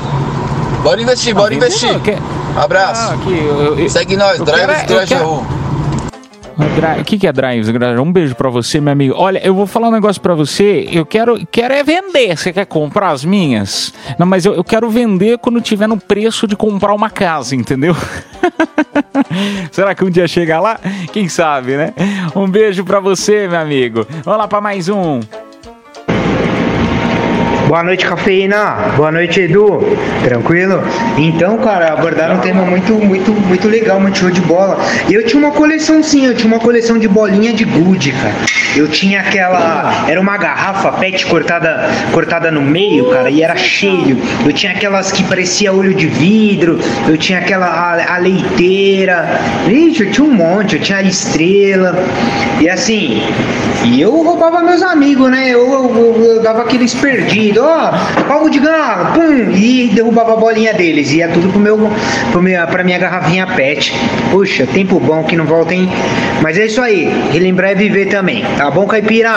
[0.83, 1.91] Bora investir, bora investir.
[1.91, 2.17] não, quer-
[2.57, 3.11] Abraço.
[3.11, 5.05] Ah, aqui, eu- eu- Segue nós, Drives quero é-.
[6.57, 7.69] Dri- O que, que é Drives?
[8.01, 9.13] Um beijo pra você, meu amigo.
[9.17, 10.89] Olha, eu vou falar um negócio pra você.
[10.91, 12.35] Eu quero, quero é vender.
[12.37, 13.93] Você quer comprar as minhas?
[14.17, 17.95] Não, mas eu, eu quero vender quando tiver no preço de comprar uma casa, entendeu?
[19.71, 20.79] Será que um dia chega lá?
[21.13, 21.93] Quem sabe, né?
[22.35, 24.05] Um beijo pra você, meu amigo.
[24.25, 25.21] Vamos lá pra mais um.
[27.69, 28.93] Boa noite, cafeína.
[28.97, 29.79] Boa noite, Edu.
[30.23, 30.81] Tranquilo?
[31.19, 34.79] Então, cara, abordaram um tema muito, muito, muito legal, muito show de bola.
[35.07, 38.33] E eu tinha uma coleção, sim, eu tinha uma coleção de bolinha de gude, cara.
[38.75, 40.05] Eu tinha aquela.
[40.07, 44.17] Era uma garrafa PET cortada, cortada no meio, cara, e era cheio.
[44.43, 49.41] Eu tinha aquelas que parecia olho de vidro, eu tinha aquela a, a leiteira.
[49.67, 51.95] Ixi, eu tinha um monte, eu tinha a estrela.
[52.59, 53.21] E assim,
[53.85, 55.49] e eu roubava meus amigos, né?
[55.49, 57.91] Eu, eu- eu- eu dava aqueles perdidos, ó,
[58.27, 61.11] palmo de galo, pum, e derrubava a bolinha deles.
[61.11, 61.77] Ia tudo pro meu,
[62.31, 63.93] pro minha, pra minha garrafinha pet.
[64.31, 65.89] Puxa, tempo bom que não volta, hein?
[66.41, 69.29] Mas é isso aí, relembrar é viver também, tá bom, Caipira?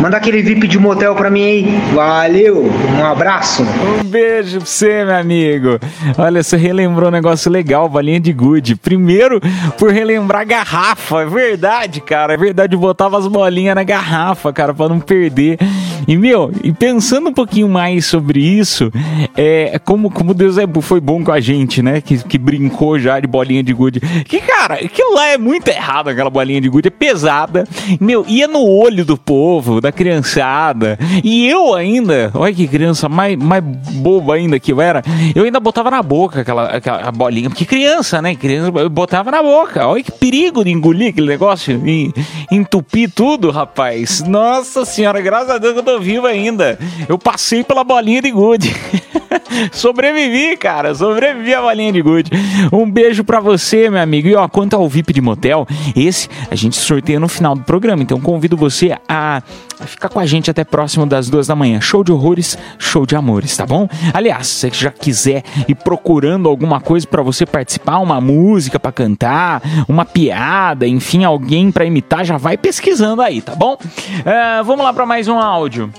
[0.00, 1.80] Manda aquele VIP de motel pra mim aí.
[1.94, 3.62] Valeu, um abraço.
[3.62, 5.78] Um beijo pra você, meu amigo.
[6.18, 8.76] Olha, você relembrou um negócio legal, bolinha de gude.
[8.76, 9.40] Primeiro,
[9.78, 11.22] por relembrar garrafa.
[11.22, 12.34] É verdade, cara.
[12.34, 15.58] É verdade, eu botava as bolinhas na garrafa, cara, pra não perder.
[16.06, 18.90] E, meu, e pensando um pouquinho mais sobre isso,
[19.36, 22.00] é como, como Deus é, foi bom com a gente, né?
[22.00, 24.00] Que, que brincou já de bolinha de gude.
[24.00, 26.88] Que, cara, aquilo lá é muito errado, aquela bolinha de gude.
[26.88, 27.66] É pesada.
[28.00, 30.98] Meu, ia no olho do povo, da criançada.
[31.22, 35.02] E eu ainda, olha que criança mais, mais boba ainda que eu era,
[35.34, 37.48] eu ainda botava na boca aquela, aquela bolinha.
[37.48, 38.34] Porque criança, né?
[38.34, 39.86] Criança, botava na boca.
[39.86, 42.12] Olha que perigo de engolir aquele negócio, e
[42.50, 44.22] entupir tudo, rapaz.
[44.22, 46.78] Nossa senhora, graças a Deus eu tô vivo ainda.
[47.08, 48.74] Eu passei pela bolinha de gude.
[49.72, 50.94] sobrevivi, cara.
[50.94, 52.30] Sobrevivi a bolinha de gude.
[52.72, 54.28] Um beijo pra você, meu amigo.
[54.28, 58.02] E ó, quanto ao VIP de motel, esse a gente sorteia no final do programa.
[58.02, 59.42] Então convido você a
[59.86, 61.80] ficar com a gente até próximo das duas da manhã.
[61.80, 63.88] Show de horrores, show de amores, tá bom?
[64.12, 68.92] Aliás, se você já quiser ir procurando alguma coisa pra você participar, uma música pra
[68.92, 73.76] cantar, uma piada, enfim, alguém pra imitar, já vai pesquisando aí, tá bom?
[74.24, 75.90] Ah, vamos lá pra mais um áudio.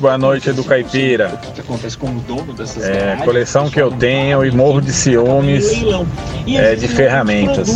[0.00, 1.38] Boa noite, Edu Caipira.
[2.80, 5.70] É, coleção que eu tenho e morro de ciúmes
[6.48, 7.68] é de ferramentas.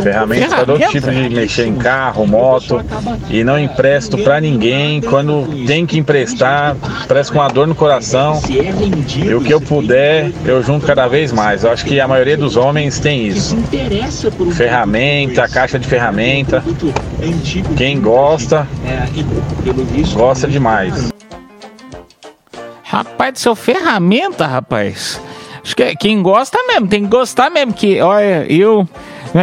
[0.00, 2.80] Ferramentas para todo tipo de mexer em carro, moto.
[3.28, 5.00] E não empresto para ninguém.
[5.00, 6.76] Quando tem que emprestar,
[7.08, 8.40] presto com uma dor no coração.
[8.48, 11.64] E o que eu puder, eu junto cada vez mais.
[11.64, 13.56] Eu acho que a maioria dos homens tem isso.
[14.52, 16.62] Ferramenta, caixa de ferramenta.
[17.76, 18.68] Quem gosta,
[20.14, 20.91] gosta demais.
[22.92, 25.18] Rapaz do seu ferramenta, rapaz.
[25.64, 27.72] Acho que é- quem gosta mesmo, tem que gostar mesmo.
[27.72, 28.86] Que, olha, eu.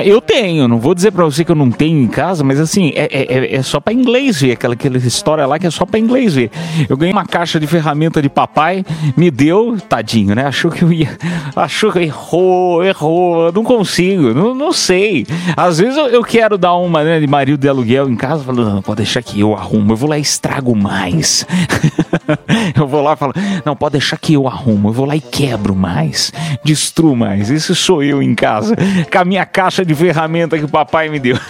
[0.06, 2.92] Eu tenho, não vou dizer pra você que eu não tenho em casa, mas assim,
[2.94, 5.84] é, é- é- é só pra inglês ver, aquela, aquela história lá que é só
[5.84, 6.52] pra inglês ver.
[6.88, 8.86] Eu ganhei uma caixa de ferramenta de papai,
[9.18, 10.46] me deu, tadinho, né?
[10.46, 11.18] Achou que eu ia.
[11.56, 15.26] Achou que errou, errou, não consigo, não, não sei.
[15.58, 18.70] Às vezes eu, eu quero dar uma né, de marido de aluguel em casa, falando,
[18.70, 21.48] não, pode deixar que eu arrumo, eu vou lá e estrago mais.
[22.76, 23.34] eu vou lá e falo,
[23.66, 26.32] não, pode deixar que eu arrumo, eu vou lá e quebro mais,
[26.64, 27.50] destruo mais.
[27.50, 28.76] Esse sou eu em casa,
[29.12, 31.38] com a minha caixa de ferramenta que o papai me deu.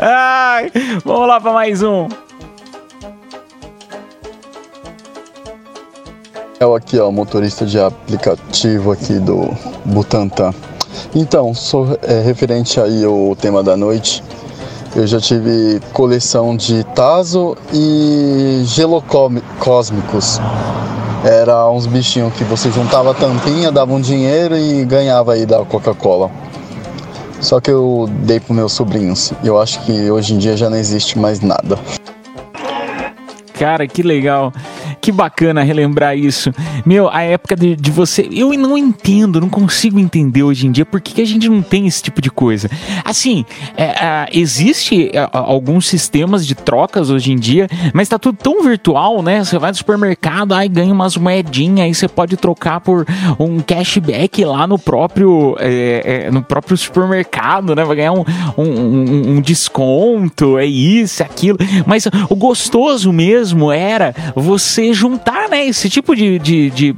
[0.00, 0.70] Ai,
[1.04, 2.08] vamos lá para mais um.
[6.60, 9.50] Eu aqui, ó, motorista de aplicativo aqui do
[9.84, 10.54] Butantan.
[11.14, 14.22] Então, sou é, referente aí ao tema da noite.
[14.96, 20.40] Eu já tive coleção de Tazo e gelocósmicos.
[21.24, 26.30] Era uns bichinhos que você juntava tampinha, dava um dinheiro e ganhava aí da Coca-Cola.
[27.40, 29.32] Só que eu dei para meus sobrinhos.
[29.42, 31.76] E eu acho que hoje em dia já não existe mais nada.
[33.58, 34.52] Cara, que legal.
[35.04, 36.50] Que bacana relembrar isso.
[36.86, 38.26] Meu, a época de, de você.
[38.32, 41.60] Eu não entendo, não consigo entender hoje em dia por que, que a gente não
[41.60, 42.70] tem esse tipo de coisa.
[43.04, 43.44] Assim,
[43.76, 48.62] é, é, existe é, alguns sistemas de trocas hoje em dia, mas tá tudo tão
[48.62, 49.44] virtual, né?
[49.44, 53.04] Você vai no supermercado, aí ganha umas moedinhas, aí você pode trocar por
[53.38, 57.84] um cashback lá no próprio, é, é, no próprio supermercado, né?
[57.84, 58.24] Vai ganhar um,
[58.56, 61.58] um, um- desconto, é isso, é aquilo.
[61.84, 65.66] Mas o gostoso mesmo era você juntar, né?
[65.66, 66.96] Esse tipo de- de- de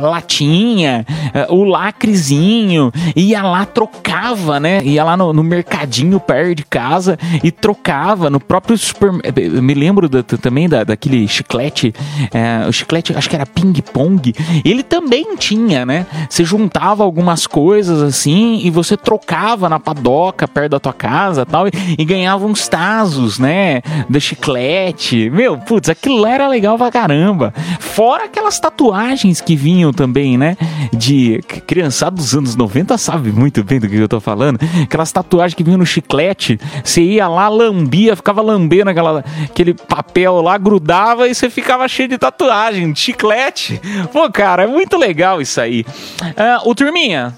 [0.00, 4.80] latinha, eh, o lacrezinho, ia lá, trocava, né?
[4.84, 9.10] Ia lá no, no mercadinho perto de casa e trocava no próprio super.
[9.54, 11.94] eu Me lembro da- também da, daquele chiclete,
[12.32, 14.34] eh, o chiclete, acho que era ping-pong.
[14.64, 16.06] Ele também tinha, né?
[16.28, 21.66] Você juntava algumas coisas assim e você trocava na padoca perto da tua casa tal,
[21.68, 23.82] e, e ganhava uns tazos, né?
[24.08, 25.30] Do chiclete.
[25.30, 27.52] Meu, putz, aquilo lá era legal pra caramba.
[27.80, 30.56] Fora aquelas tatuagens que vinham também, né?
[30.92, 34.58] De criançada dos anos 90 sabe muito bem do que eu tô falando.
[34.82, 40.40] Aquelas tatuagens que vinham no chiclete, você ia lá, lambia, ficava lambendo aquela, aquele papel
[40.40, 43.80] lá, grudava e você ficava cheio de tatuagem, de chiclete.
[44.12, 45.84] Pô, cara, é muito legal isso aí.
[46.36, 47.34] Ah, o Turminha,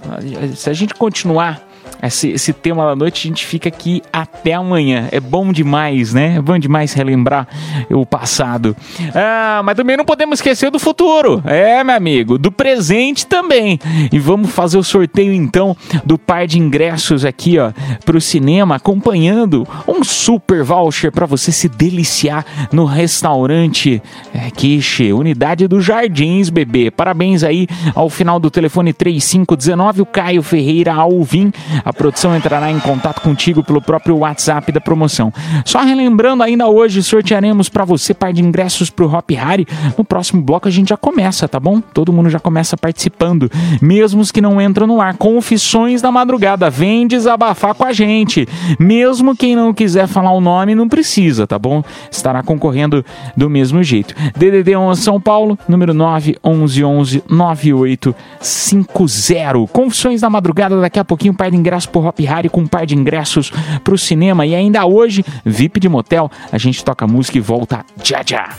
[0.55, 1.68] se a gente continuar
[2.03, 5.09] esse, esse tema da noite, a gente fica aqui até amanhã.
[5.11, 6.37] É bom demais, né?
[6.37, 7.49] É bom demais relembrar
[7.91, 8.77] o passado.
[9.15, 11.43] Ah, mas também não podemos esquecer do futuro.
[11.45, 12.39] É, meu amigo.
[12.39, 13.81] Do presente também.
[14.13, 17.73] E vamos fazer o sorteio então do par de ingressos aqui, ó,
[18.05, 25.67] pro cinema, acompanhando um super voucher para você se deliciar no restaurante é, Quiche, unidade
[25.67, 26.91] dos Jardins, bebê.
[26.91, 31.53] Parabéns aí ao final do telefone 3519, o Caio Ferreira Alvim.
[31.89, 35.33] A produção entrará em contato contigo pelo próprio WhatsApp da promoção.
[35.65, 39.67] Só relembrando, ainda hoje sortearemos para você par de ingressos pro Hop Harry.
[39.97, 41.81] No próximo bloco a gente já começa, tá bom?
[41.81, 45.17] Todo mundo já começa participando, mesmo os que não entram no ar.
[45.17, 48.47] Confissões da madrugada, vem desabafar com a gente.
[48.79, 51.83] Mesmo quem não quiser falar o nome, não precisa, tá bom?
[52.11, 53.03] Estará concorrendo
[53.35, 54.15] do mesmo jeito.
[54.37, 59.69] DDD 11 São Paulo, número 9 11 11 9850.
[59.73, 62.87] Confissões da madrugada, daqui a pouquinho, par de ingressos pro Hop Harry com um par
[62.87, 63.53] de ingressos
[63.83, 64.47] pro cinema.
[64.47, 68.51] E ainda hoje, VIP de motel, a gente toca música e volta já já.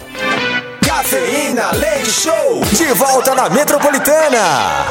[0.86, 4.86] Cafeína Leite Show, de volta na Metropolitana.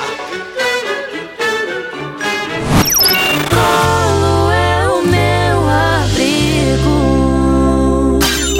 [3.50, 6.98] Colo é o meu abrigo.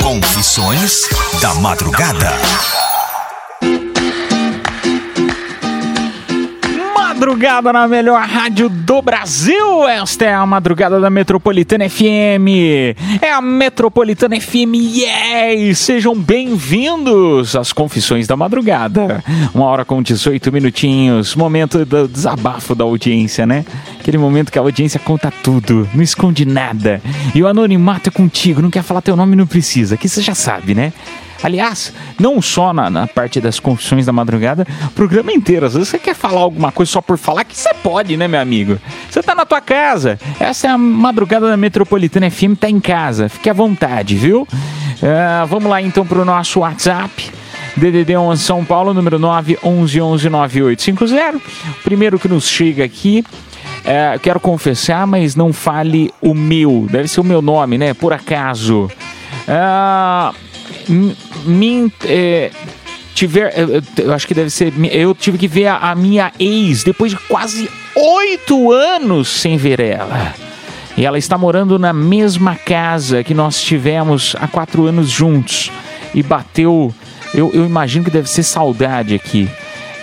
[0.02, 1.08] Confissões
[1.40, 2.32] da Madrugada.
[7.18, 9.88] Madrugada na melhor rádio do Brasil.
[9.88, 12.94] Esta é a madrugada da Metropolitana FM.
[13.20, 15.80] É a Metropolitana FM, yes!
[15.80, 19.24] Sejam bem-vindos às Confissões da Madrugada.
[19.52, 21.34] Uma hora com 18 minutinhos.
[21.34, 23.64] Momento do desabafo da audiência, né?
[23.98, 27.02] Aquele momento que a audiência conta tudo, não esconde nada.
[27.34, 29.96] E o anonimato é contigo, não quer falar teu nome, não precisa.
[29.96, 30.92] Aqui você já sabe, né?
[31.43, 35.66] Aliás, não só na, na parte das confissões da madrugada, o programa inteiro.
[35.66, 38.41] Às vezes você quer falar alguma coisa só por falar, que você pode, né, meu
[38.41, 38.78] amigo?
[39.09, 40.18] Você tá na tua casa.
[40.41, 43.28] Essa é a madrugada da Metropolitana FM, tá em casa.
[43.28, 44.47] Fique à vontade, viu?
[45.03, 47.30] Ah, vamos lá então pro nosso WhatsApp.
[47.76, 51.36] DDD 11 São Paulo, número 9 11 11 9850.
[51.36, 53.24] O primeiro que nos chega aqui.
[53.84, 56.86] É, quero confessar, mas não fale o meu.
[56.91, 57.95] Deve ser o meu nome, né?
[57.95, 58.91] Por acaso.
[59.47, 60.34] Ah,
[61.45, 62.51] me, é,
[63.14, 64.72] tiver, eu, eu- eu acho que deve ser.
[64.93, 69.80] Eu tive que ver a, a minha ex depois de quase oito anos sem ver
[69.80, 70.34] ela.
[70.97, 75.70] E ela está morando na mesma casa que nós tivemos há quatro anos juntos.
[76.14, 76.93] E bateu.
[77.34, 79.49] Eu, eu imagino que deve ser saudade aqui.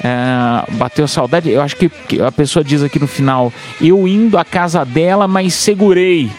[0.03, 1.49] Ah, bateu saudade.
[1.49, 1.89] Eu acho que
[2.25, 6.29] a pessoa diz aqui no final: eu indo à casa dela, mas segurei.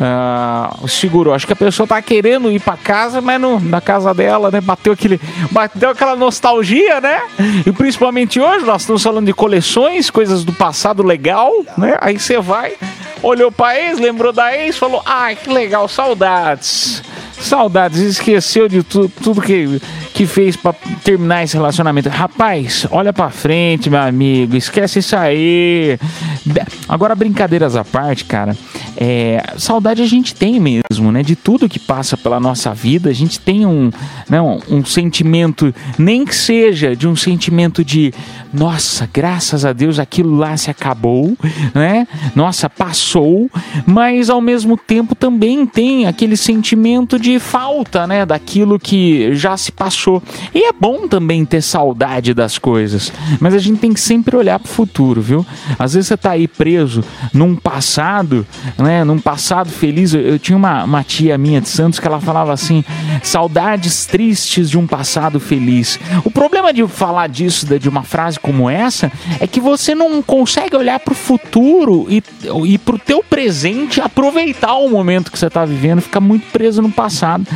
[0.00, 1.34] Ah, segurou.
[1.34, 4.60] Acho que a pessoa tá querendo ir pra casa, mas não, na casa dela, né?
[4.60, 5.20] Bateu aquele,
[5.50, 7.22] bateu aquela nostalgia, né?
[7.64, 11.96] E principalmente hoje nós estamos falando de coleções, coisas do passado legal, né?
[12.00, 12.72] Aí você vai,
[13.22, 17.02] olhou pra ex, lembrou da ex, falou: "Ai, que legal, saudades".
[17.38, 19.80] Saudades, esqueceu de tu, tudo que,
[20.14, 22.08] que fez pra terminar esse relacionamento.
[22.08, 25.98] Rapaz, olha pra frente, meu amigo, esquece isso aí.
[26.88, 28.56] Agora, brincadeiras à parte, cara,
[28.96, 31.24] é, saudade a gente tem mesmo, né?
[31.24, 33.90] De tudo que passa pela nossa vida, a gente tem um,
[34.30, 38.14] né, um, um sentimento, nem que seja de um sentimento de
[38.52, 41.36] nossa, graças a Deus aquilo lá se acabou,
[41.74, 42.06] né?
[42.36, 43.50] Nossa, passou,
[43.84, 48.24] mas ao mesmo tempo também tem aquele sentimento de falta, né?
[48.24, 50.03] Daquilo que já se passou.
[50.54, 54.58] E é bom também ter saudade das coisas, mas a gente tem que sempre olhar
[54.58, 55.46] para o futuro, viu?
[55.78, 57.02] Às vezes você tá aí preso
[57.32, 58.46] num passado,
[58.78, 59.04] né?
[59.04, 60.12] Num passado feliz.
[60.14, 62.84] Eu, eu tinha uma, uma tia minha de Santos que ela falava assim:
[63.22, 65.98] saudades tristes de um passado feliz.
[66.24, 70.76] O problema de falar disso, de uma frase como essa, é que você não consegue
[70.76, 72.22] olhar para o futuro e,
[72.66, 76.82] e para o teu presente aproveitar o momento que você está vivendo, fica muito preso
[76.82, 77.46] no passado.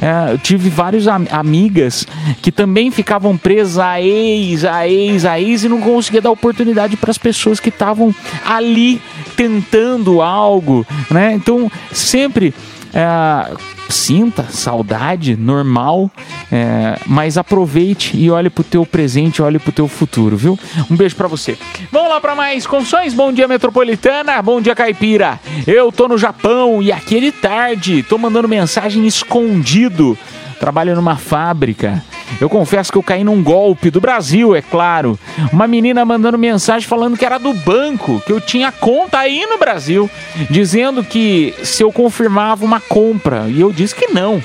[0.00, 1.93] É, eu tive várias am- amigas
[2.42, 6.96] que também ficavam presas a ex, a ex, a ex e não conseguia dar oportunidade
[6.96, 8.14] para as pessoas que estavam
[8.44, 9.00] ali
[9.36, 11.32] tentando algo, né?
[11.34, 12.54] Então sempre
[12.92, 13.56] é,
[13.88, 16.10] sinta saudade normal,
[16.50, 20.58] é, mas aproveite e olhe pro teu presente, olhe pro teu futuro, viu?
[20.90, 21.56] Um beijo pra você.
[21.90, 23.14] Vamos lá pra mais confissões.
[23.14, 25.40] Bom dia metropolitana, bom dia caipira.
[25.66, 30.16] Eu tô no Japão e aqui é de tarde, tô mandando mensagem escondido.
[30.54, 32.02] Trabalho numa fábrica.
[32.40, 35.18] Eu confesso que eu caí num golpe do Brasil, é claro.
[35.52, 39.58] Uma menina mandando mensagem falando que era do banco, que eu tinha conta aí no
[39.58, 40.10] Brasil,
[40.50, 43.46] dizendo que se eu confirmava uma compra.
[43.48, 44.42] E eu disse que não.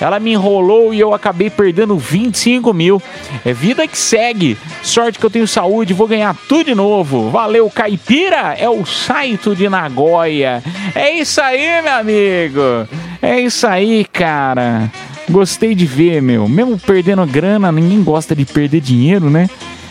[0.00, 3.02] Ela me enrolou e eu acabei perdendo 25 mil.
[3.44, 4.56] É vida que segue.
[4.82, 7.30] Sorte que eu tenho saúde, vou ganhar tudo de novo.
[7.30, 8.54] Valeu, Caipira!
[8.58, 10.62] É o Saito de Nagoya.
[10.94, 12.88] É isso aí, meu amigo.
[13.20, 14.90] É isso aí, cara.
[15.28, 16.48] Gostei de ver, meu.
[16.48, 19.48] Mesmo perdendo grana, ninguém gosta de perder dinheiro, né?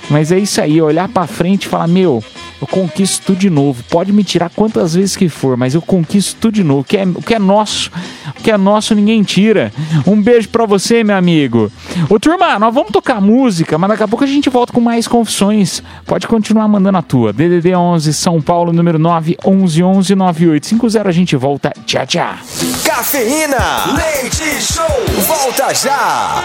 [0.10, 2.24] Mas é isso aí, olhar pra frente e falar, meu,
[2.60, 3.84] eu conquisto tudo de novo.
[3.90, 6.82] Pode me tirar quantas vezes que for, mas eu conquisto tudo de novo.
[6.82, 7.92] O que é, o que é nosso,
[8.38, 9.72] o que é nosso ninguém tira.
[10.06, 11.72] Um beijo pra você, meu amigo.
[12.10, 15.08] Ô turma, nós vamos tocar música, mas daqui a pouco a gente volta com mais
[15.08, 15.84] confissões.
[16.06, 17.32] Pode continuar mandando a tua.
[17.32, 21.08] DDD 11 São Paulo, número 9 11 11 9850.
[21.08, 21.74] A gente volta.
[21.86, 22.36] Tchau, tchau.
[22.84, 24.86] Cafeína, leite show,
[25.28, 26.44] volta já.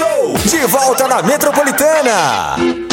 [0.00, 2.89] Show, de volta na Metropolitana.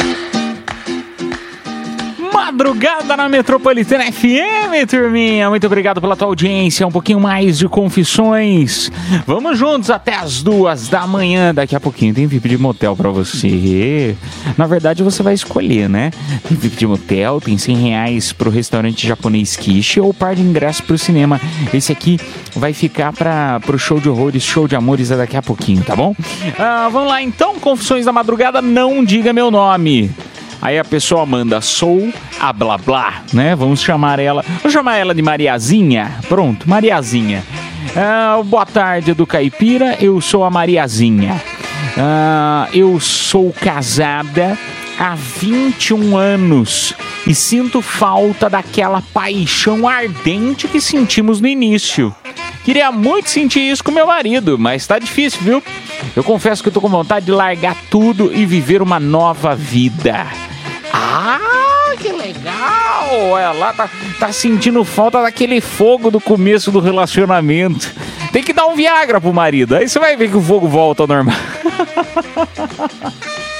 [2.32, 5.48] Madrugada na Metropolitana FM, turminha.
[5.48, 6.86] Muito obrigado pela tua audiência.
[6.86, 8.90] Um pouquinho mais de confissões.
[9.26, 11.54] Vamos juntos até as duas da manhã.
[11.54, 14.16] Daqui a pouquinho tem VIP de motel pra você.
[14.56, 16.10] Na verdade, você vai escolher, né?
[16.48, 20.80] Tem VIP de motel, tem 100 reais pro restaurante japonês Kishi ou par de ingressos
[20.80, 21.40] pro cinema.
[21.72, 22.18] Esse aqui
[22.54, 25.94] vai ficar para pro show de horrores, show de amores é daqui a pouquinho, tá
[25.94, 26.14] bom?
[26.58, 28.60] Ah, vamos lá então, confissões da madrugada.
[28.60, 30.10] Não diga meu nome.
[30.60, 33.54] Aí a pessoa manda sou a blá blá, né?
[33.54, 34.44] Vamos chamar ela.
[34.62, 36.18] Vou chamar ela de Mariazinha.
[36.28, 37.44] Pronto, Mariazinha.
[37.96, 41.40] Ah, boa tarde do Caipira, eu sou a Mariazinha.
[41.96, 44.58] Ah, eu sou casada
[44.98, 46.94] há 21 anos
[47.26, 52.14] e sinto falta daquela paixão ardente que sentimos no início.
[52.64, 55.62] Queria muito sentir isso com meu marido, mas tá difícil, viu?
[56.14, 60.26] Eu confesso que eu tô com vontade de largar tudo e viver uma nova vida.
[60.92, 63.38] Ah, que legal!
[63.38, 67.92] Ela tá, tá sentindo falta daquele fogo do começo do relacionamento.
[68.32, 71.02] Tem que dar um Viagra pro marido, aí você vai ver que o fogo volta
[71.02, 71.36] ao normal.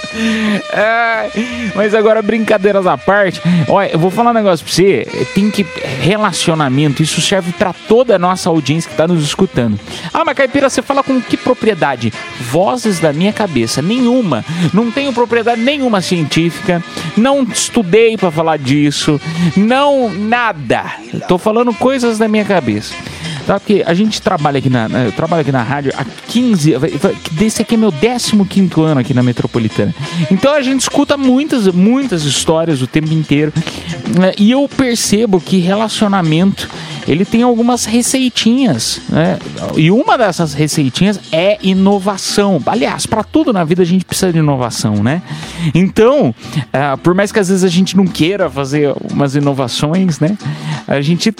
[0.72, 1.30] É,
[1.74, 5.06] mas agora, brincadeiras à parte, olha, eu vou falar um negócio pra você.
[5.34, 5.66] Tem que.
[6.00, 9.78] Relacionamento, isso serve pra toda a nossa audiência que tá nos escutando.
[10.12, 12.12] Ah, mas Caipira, você fala com que propriedade?
[12.40, 14.44] Vozes da minha cabeça, nenhuma.
[14.72, 16.82] Não tenho propriedade nenhuma científica,
[17.16, 19.20] não estudei pra falar disso,
[19.56, 20.10] não.
[20.10, 20.84] nada.
[21.26, 22.94] Tô falando coisas da minha cabeça.
[23.48, 23.58] Tá?
[23.58, 27.16] Porque a gente trabalha aqui na, eu trabalho aqui na rádio há 15, vai- vai-
[27.32, 28.34] desse aqui é meu 15
[28.82, 29.94] ano aqui na Metropolitana.
[30.30, 33.50] Então a gente escuta muitas, muitas histórias o tempo inteiro.
[34.18, 34.34] né?
[34.38, 36.68] E eu percebo que relacionamento
[37.06, 39.38] ele tem algumas receitinhas, né?
[39.74, 42.60] E uma dessas receitinhas é inovação.
[42.66, 45.22] Aliás, para tudo na vida a gente precisa de inovação, né?
[45.74, 46.34] Então,
[46.70, 50.36] ah, por mais que às vezes a gente não queira fazer umas inovações, né?
[50.86, 51.34] A gente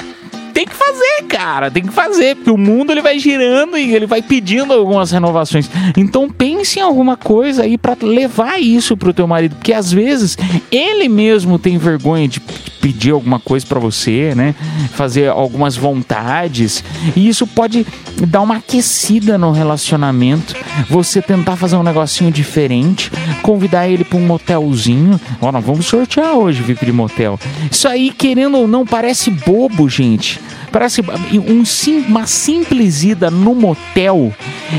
[0.58, 4.06] tem que fazer, cara, tem que fazer, porque o mundo ele vai girando e ele
[4.06, 5.70] vai pedindo algumas renovações.
[5.96, 10.36] Então pense em alguma coisa aí pra levar isso pro teu marido, porque às vezes
[10.68, 12.42] ele mesmo tem vergonha de
[12.80, 14.54] pedir alguma coisa pra você, né?
[14.92, 16.82] Fazer algumas vontades.
[17.16, 17.86] E isso pode
[18.26, 20.54] dar uma aquecida no relacionamento.
[20.88, 23.10] Você tentar fazer um negocinho diferente,
[23.42, 25.20] convidar ele pra um motelzinho.
[25.40, 27.38] Ó, nós vamos sortear hoje VIP de motel.
[27.70, 30.40] Isso aí, querendo ou não, parece bobo, gente.
[30.70, 31.62] Parece um,
[32.08, 34.32] uma simples ida no motel,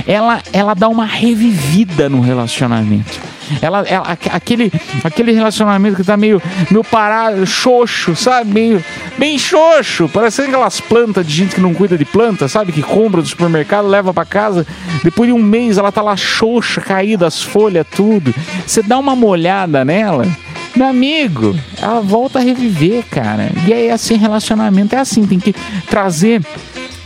[0.07, 3.19] ela, ela dá uma revivida no relacionamento.
[3.63, 4.71] Ela, ela- aque- aquele,
[5.03, 8.51] aquele relacionamento que tá meio, meio parado, xoxo, sabe?
[8.51, 8.85] Meio,
[9.17, 10.07] bem xoxo.
[10.13, 12.71] Parece aquelas plantas de gente que não cuida de planta, sabe?
[12.71, 14.67] Que compra do supermercado, leva pra casa.
[15.03, 18.31] Depois de um mês ela tá lá xoxa, caída, as folhas, tudo.
[18.67, 20.27] Você dá uma molhada nela.
[20.75, 23.51] Meu amigo, ela volta a reviver, cara.
[23.67, 25.53] E aí, assim, relacionamento é assim, tem que
[25.89, 26.41] trazer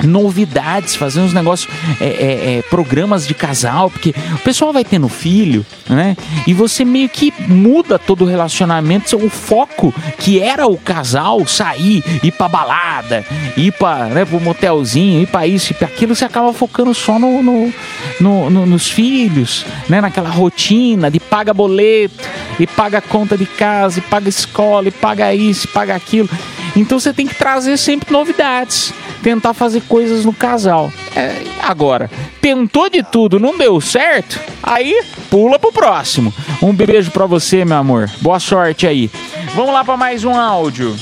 [0.03, 5.07] novidades, fazer uns negócios, é, é, é, programas de casal, porque o pessoal vai tendo
[5.07, 6.17] filho, né?
[6.45, 12.03] E você meio que muda todo o relacionamento, o foco que era o casal sair,
[12.21, 16.25] ir pra balada, ir pra, né, pro motelzinho, ir pra isso, ir pra aquilo, você
[16.25, 17.73] acaba focando só no, no-
[18.19, 20.01] no- no- nos filhos, né?
[20.01, 22.27] Naquela rotina de paga boleto,
[22.59, 26.29] e paga conta de casa, e paga escola, e paga isso, e paga aquilo.
[26.75, 30.91] Então você tem que trazer sempre novidades, tentar fazer coisas no casal.
[31.15, 32.09] É, agora,
[32.41, 34.39] tentou de tudo, não deu certo?
[34.61, 36.33] Aí pula pro próximo.
[36.61, 38.09] Um beijo pra você, meu amor.
[38.21, 39.09] Boa sorte aí.
[39.55, 40.95] Vamos lá pra mais um áudio.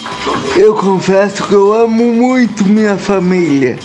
[0.58, 3.80] Eu confesso que eu amo muito minha família.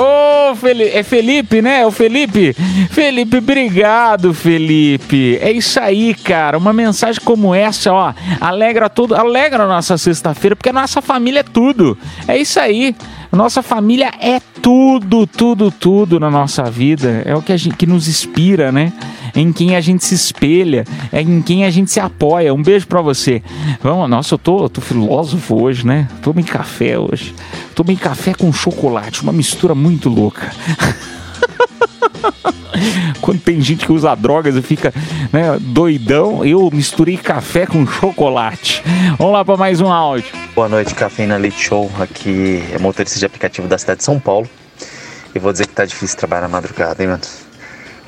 [0.00, 1.82] Ô, Feli é Felipe, né?
[1.82, 2.54] É o Felipe?
[2.90, 5.38] Felipe, obrigado, Felipe.
[5.42, 6.56] É isso aí, cara.
[6.56, 11.40] Uma mensagem como essa, ó, alegra tudo, alegra a nossa sexta-feira, porque a nossa família
[11.40, 11.98] é tudo.
[12.26, 12.96] É isso aí.
[13.32, 17.22] Nossa família é tudo, tudo, tudo na nossa vida.
[17.24, 18.92] É o que, a gente, que nos inspira, né?
[19.34, 22.52] Em quem a gente se espelha, é em quem a gente se apoia.
[22.52, 23.40] Um beijo pra você.
[23.80, 26.08] Vamos, nossa, eu tô, eu tô filósofo hoje, né?
[26.22, 27.32] Tomei café hoje.
[27.74, 30.50] Tomei café com chocolate, uma mistura muito louca.
[33.20, 34.92] Quando tem gente que usa drogas e fica
[35.32, 38.82] né, doidão, eu misturei café com chocolate.
[39.18, 40.30] Vamos lá para mais um áudio.
[40.54, 41.90] Boa noite, Cafeína Leite Show.
[41.98, 44.48] Aqui é motorista de aplicativo da cidade de São Paulo.
[45.34, 47.22] E vou dizer que tá difícil trabalhar na madrugada, hein, mano?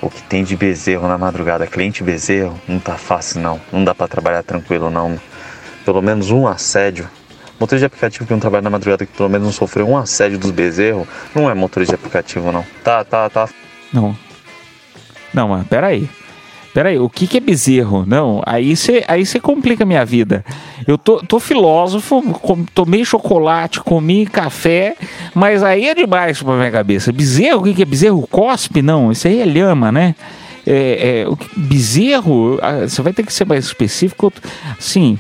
[0.01, 3.61] O que tem de bezerro na madrugada, cliente bezerro, não tá fácil não.
[3.73, 5.21] Não dá pra trabalhar tranquilo não.
[5.85, 7.09] Pelo menos um assédio.
[7.61, 10.37] Motorista de aplicativo que não trabalha na madrugada, que pelo menos não sofreu um assédio
[10.37, 12.65] dos bezerros, não é motorista de aplicativo não.
[12.83, 13.49] Tá, tá, tá.
[13.93, 14.17] Não.
[15.33, 16.09] Não, mas peraí.
[16.75, 18.05] Peraí, o que, que é bezerro?
[18.07, 20.43] Não, aí você aí complica a minha vida.
[20.87, 24.97] Eu tô, tô filósofo, com- tomei chocolate, comi café,
[25.35, 27.13] mas aí é demais pra minha cabeça.
[27.13, 28.27] Bezerro, o que, que é bezerro?
[28.27, 28.81] Cospe?
[28.81, 30.15] Não, isso aí é lhama, né?
[30.67, 34.33] É, é, o que- bezerro, ah, você vai ter que ser mais específico.
[34.79, 35.19] Sim,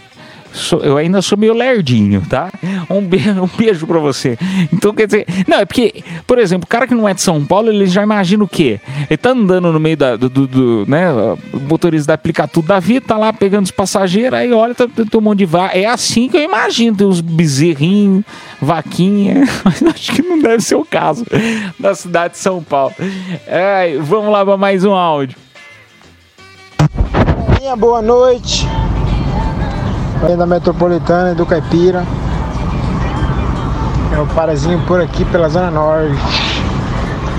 [0.83, 2.51] eu ainda sou meio lerdinho, tá?
[2.91, 4.39] Um beijo, um beijo pra você.
[4.73, 7.45] Então, quer dizer, não, é porque, por exemplo, o cara que não é de São
[7.45, 8.81] Paulo, ele já imagina o quê?
[9.09, 11.11] Ele tá andando no meio da, do, do- do, né,
[11.53, 14.87] o motorista da aplica tudo da vida, tá lá pegando os passageiros, aí olha, tá,
[15.15, 15.77] um monte de vaca.
[15.77, 18.25] É assim que eu imagino, tem uns bezerrinhos,
[18.61, 21.25] vaquinha, mas acho que não deve ser o caso
[21.79, 22.95] da cidade de São Paulo.
[23.47, 25.37] É, vamos lá pra mais um áudio.
[27.61, 28.67] Minha boa noite.
[30.23, 32.05] Aí da Metropolitana e do Caipira.
[34.15, 36.17] É o parazinho por aqui pela Zona Norte.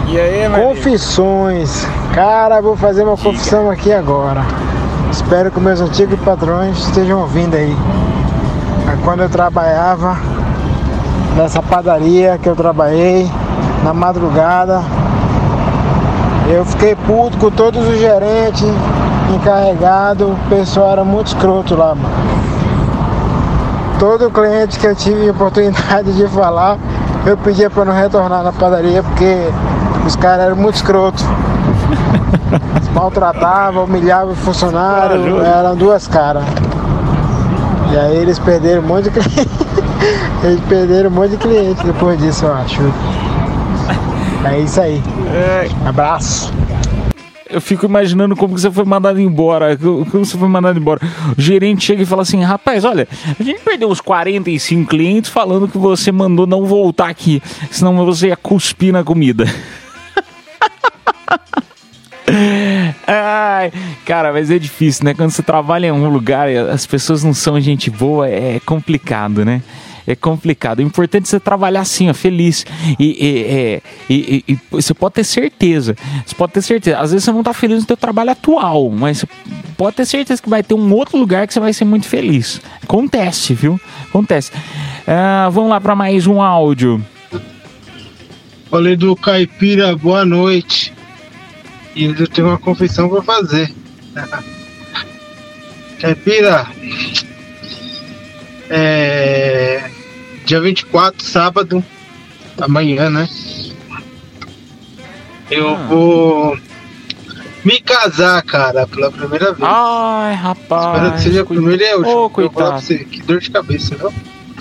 [0.08, 1.88] E aí, Confissões.
[2.14, 4.42] Cara, vou fazer uma confissão aqui agora.
[5.10, 7.76] Espero que meus antigos patrões estejam ouvindo aí.
[9.04, 10.18] Quando eu trabalhava
[11.38, 13.32] nessa padaria que eu trabalhei,
[13.84, 14.82] na madrugada,
[16.50, 18.68] eu fiquei puto com todos os gerentes,
[19.34, 22.43] encarregados, o pessoal era muito escroto lá, mano.
[24.04, 26.78] Todo cliente que eu tive oportunidade de falar,
[27.26, 29.48] eu pedia para não retornar na padaria porque
[30.06, 31.24] os caras eram muito escrotos.
[32.94, 36.44] Maltratavam, humilhavam o funcionário, eram duas caras.
[37.94, 39.50] E aí eles perderam um monte de cliente.
[40.44, 42.82] Eles perderam um monte de cliente depois disso, eu acho.
[44.44, 45.02] É isso aí.
[45.88, 46.52] Abraço.
[47.54, 49.78] Eu fico imaginando como que você foi mandado embora.
[49.78, 51.00] Como você foi mandado embora.
[51.38, 53.08] O gerente chega e fala assim: rapaz, olha,
[53.40, 57.42] a gente perdeu uns 45 clientes falando que você mandou não voltar aqui.
[57.70, 59.46] Senão você ia cuspir na comida.
[63.06, 63.72] Ai,
[64.06, 65.14] cara, mas é difícil, né?
[65.14, 69.46] Quando você trabalha em um lugar e as pessoas não são gente boa, é complicado,
[69.46, 69.62] né?
[70.08, 70.80] É complicado.
[70.80, 72.66] O importante é você trabalhar assim, ó, feliz.
[73.00, 75.96] E, é, e- e- e você pode ter certeza.
[76.26, 77.00] Você pode ter certeza.
[77.00, 79.28] Às vezes você não tá feliz no seu trabalho atual, mas você
[79.78, 82.62] pode ter certeza que vai ter um outro lugar que você vai ser muito feliz.
[82.84, 83.80] Acontece, viu?
[84.10, 84.52] Acontece.
[85.08, 87.04] Ah, vamos lá para mais um áudio.
[88.70, 90.92] Falei do Caipira, boa noite.
[91.96, 93.72] E eu tenho uma confissão pra fazer.
[96.00, 96.68] Caipira,
[98.74, 99.90] é.
[100.46, 101.84] Dia 24, sábado,
[102.60, 103.30] amanhã, né?
[105.50, 106.58] Eu vou
[107.64, 109.62] me casar, cara, pela primeira vez.
[109.62, 110.96] Ai, rapaz.
[110.96, 112.16] Espero que seja a primeira e a última.
[112.16, 114.14] Ô, Eu vou pra você, que dor de cabeça, viu?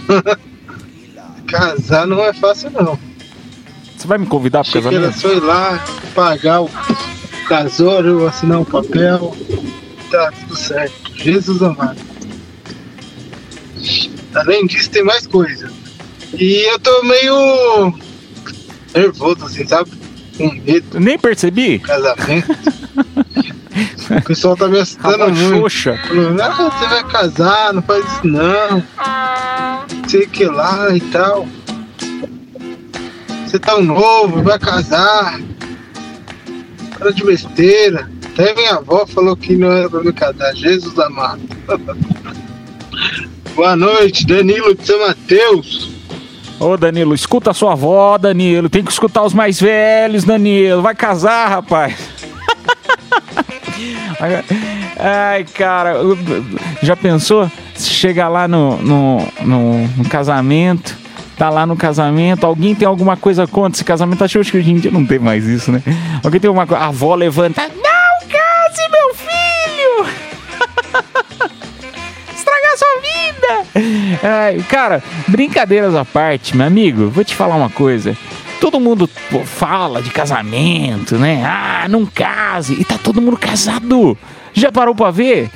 [1.49, 2.99] Casar não é fácil, não.
[3.97, 5.19] Você vai me convidar pro era casamento?
[5.19, 5.85] só ir lá,
[6.15, 6.71] pagar o
[7.49, 9.37] casório, assinar um papel.
[10.11, 11.13] Tá tudo certo.
[11.15, 12.12] Jesus amado.
[14.35, 15.71] Além disso, tem mais coisa.
[16.39, 17.95] E eu tô meio
[18.95, 19.91] nervoso, assim, sabe?
[20.37, 20.99] Com medo.
[20.99, 21.79] Nem percebi.
[21.79, 22.53] Casamento.
[24.11, 25.61] o pessoal tá me assustando muito.
[25.61, 25.99] xoxa.
[26.09, 28.83] Falando, ah, você vai casar, não faz isso não.
[30.09, 31.47] Sei que lá e tal.
[33.47, 35.39] Você tá um novo, vai casar.
[36.99, 38.11] Cara de besteira.
[38.33, 40.55] Até minha avó falou que não era pra me casar.
[40.55, 41.43] Jesus amado.
[43.55, 45.91] Boa noite, Danilo de São Mateus.
[46.59, 48.69] Ô, Danilo, escuta a sua avó, Danilo.
[48.69, 50.81] Tem que escutar os mais velhos, Danilo.
[50.81, 51.95] Vai casar, rapaz.
[54.99, 55.97] Ai, cara,
[56.83, 57.51] já pensou?
[57.75, 60.97] Se chegar lá no, no, no, no casamento,
[61.37, 64.23] tá lá no casamento, alguém tem alguma coisa contra esse casamento?
[64.25, 65.83] Acho que hoje em dia não tem mais isso, né?
[66.23, 66.85] Alguém tem alguma coisa.
[66.85, 67.69] A avó levanta.
[67.83, 67.92] Não
[74.23, 78.17] Ai, cara, brincadeiras à parte, meu amigo, vou te falar uma coisa.
[78.61, 81.43] Todo mundo pô, fala de casamento, né?
[81.45, 82.75] Ah, não case.
[82.75, 84.17] E tá todo mundo casado.
[84.53, 85.51] Já parou pra ver?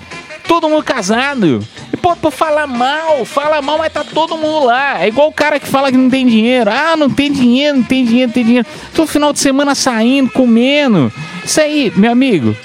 [0.48, 1.60] Todo mundo casado.
[1.92, 5.02] E pô, pô, fala mal, fala mal, mas tá todo mundo lá.
[5.02, 6.68] É igual o cara que fala que não tem dinheiro.
[6.70, 8.66] Ah, não tem dinheiro, não tem dinheiro, não tem dinheiro.
[8.92, 11.12] Todo final de semana saindo, comendo.
[11.44, 12.56] Isso aí, meu amigo,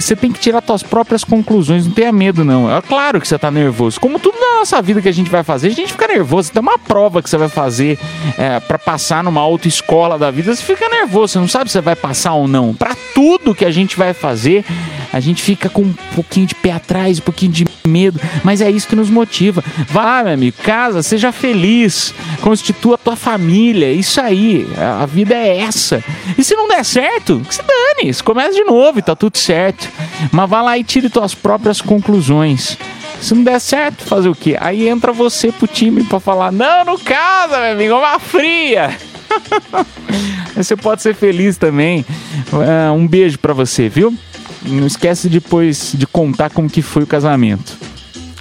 [0.00, 2.74] você tem que tirar suas próprias conclusões, não tenha medo, não.
[2.74, 4.00] É claro que você tá nervoso.
[4.00, 6.50] Como tudo na nossa vida que a gente vai fazer, a gente fica nervoso.
[6.50, 7.98] Tem uma prova que você vai fazer
[8.38, 11.80] é, para passar numa autoescola da vida, você fica nervoso, você não sabe se você
[11.80, 12.74] vai passar ou não.
[12.74, 14.64] Para tudo que a gente vai fazer,
[15.12, 18.70] a gente fica com um pouquinho de pé atrás, um pouquinho de medo, mas é
[18.70, 19.62] isso que nos motiva.
[19.88, 25.34] Vá lá, meu amigo, casa, seja feliz, constitua a tua família, isso aí, a vida
[25.34, 26.02] é essa.
[26.36, 29.36] E se não der certo, que se dane, se começa de novo e tá tudo
[29.36, 29.88] certo.
[30.30, 32.76] Mas vá lá e tire tuas próprias conclusões.
[33.20, 34.56] Se não der certo, fazer o quê?
[34.58, 38.96] Aí entra você pro time pra falar: Não, não casa, meu amigo, é uma fria.
[40.56, 42.04] Você pode ser feliz também.
[42.52, 44.14] É, um beijo pra você, viu?
[44.62, 47.76] Não esquece depois de contar como que foi o casamento.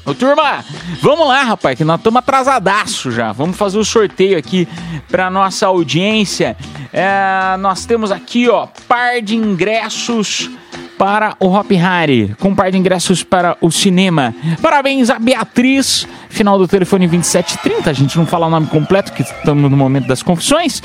[0.05, 0.65] Ô turma,
[1.01, 3.31] vamos lá, rapaz, que nós estamos atrasadaço já.
[3.31, 4.67] Vamos fazer o sorteio aqui
[5.07, 6.57] para nossa audiência.
[6.91, 10.49] É, nós temos aqui, ó, par de ingressos
[10.97, 14.33] para o Hop Harry, com um par de ingressos para o cinema.
[14.61, 19.23] Parabéns a Beatriz, final do telefone 2730, a gente não fala o nome completo, que
[19.23, 20.81] estamos no momento das confissões.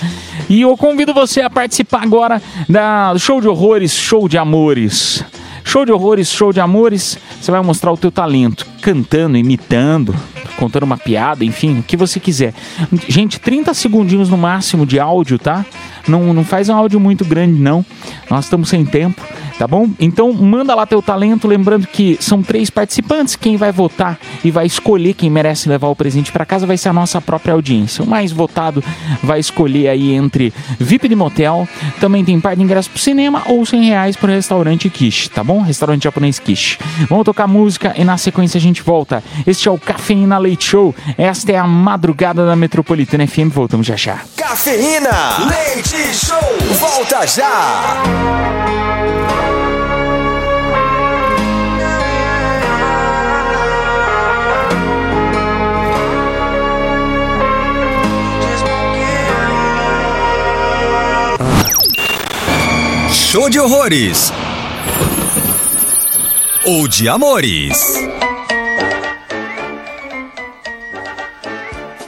[0.49, 5.25] E eu convido você a participar agora da show de horrores, show de amores.
[5.67, 10.15] Show de horrores, show de amores, você vai mostrar o teu talento, cantando, imitando,
[10.59, 12.53] contando uma piada, enfim, o que você quiser.
[13.09, 15.65] Gente, 30 segundinhos no máximo de áudio, tá?
[16.07, 17.85] Não, não faz um áudio muito grande, não.
[18.31, 19.23] Nós estamos sem tempo,
[19.59, 19.89] tá bom?
[19.99, 23.37] Então manda lá teu talento, lembrando que são três participantes.
[23.37, 26.89] Quem vai votar e vai escolher quem merece levar o presente para casa vai ser
[26.89, 28.05] a nossa própria audiência.
[28.05, 28.83] O mais votado
[29.23, 31.69] vai escolher aí entre VIP de motel,
[32.01, 35.61] também tem par de ingresso pro cinema ou 100 reais pro restaurante Kish, tá bom?
[35.61, 36.79] Restaurante japonês Kish.
[37.09, 39.23] Vamos tocar música e na sequência a gente volta.
[39.47, 40.95] Este é o Cafeína Leite Show.
[41.17, 43.49] Esta é a madrugada da Metropolitana FM.
[43.51, 44.21] Voltamos já já.
[44.37, 45.11] Cafeína,
[45.49, 46.39] leite show,
[46.79, 48.03] volta já.
[63.35, 64.33] Show de horrores.
[66.65, 67.75] Ou de amores.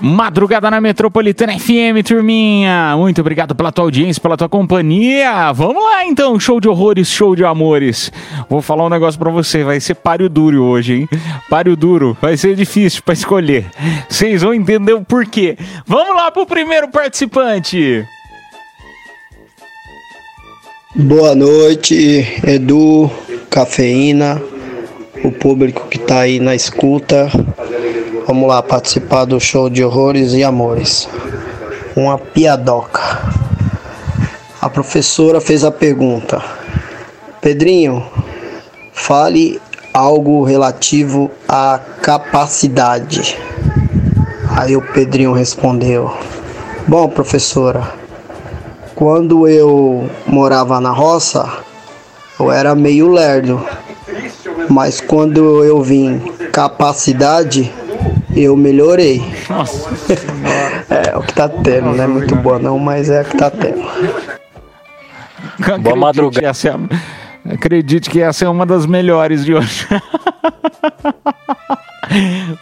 [0.01, 2.95] Madrugada na Metropolitana FM, turminha.
[2.97, 5.53] Muito obrigado pela tua audiência, pela tua companhia.
[5.53, 8.13] Vamos lá então, show de horrores, show de amores.
[8.49, 11.09] Vou falar um negócio pra você, vai ser páreo duro hoje, hein?
[11.49, 13.67] Páreo duro, vai ser difícil pra escolher.
[14.09, 15.57] Vocês vão entender o porquê.
[15.87, 18.05] Vamos lá pro primeiro participante.
[20.95, 23.11] Boa noite, Edu,
[23.51, 24.43] Cafeína,
[25.25, 27.31] o público que tá aí na escuta.
[28.27, 31.09] Vamos lá participar do show de horrores e amores.
[31.95, 33.01] Uma piadoca.
[34.61, 36.43] A professora fez a pergunta:
[37.41, 38.05] Pedrinho,
[38.93, 39.61] fale
[39.95, 43.39] algo relativo à capacidade.
[44.57, 46.13] Aí o Pedrinho respondeu:
[46.89, 47.95] Bom, professora,
[48.97, 51.49] quando eu morava na roça,
[52.41, 53.65] eu era meio lerdo.
[54.69, 56.19] Mas quando eu vim
[56.51, 57.73] capacidade,
[58.37, 59.23] eu melhorei.
[60.91, 63.51] é o que tá tendo, não é muito boa não, mas é o que tá
[63.51, 63.83] tendo.
[65.83, 66.47] Boa madrugada.
[66.47, 66.79] É a-
[67.55, 69.87] Acredite que essa é uma das melhores de hoje.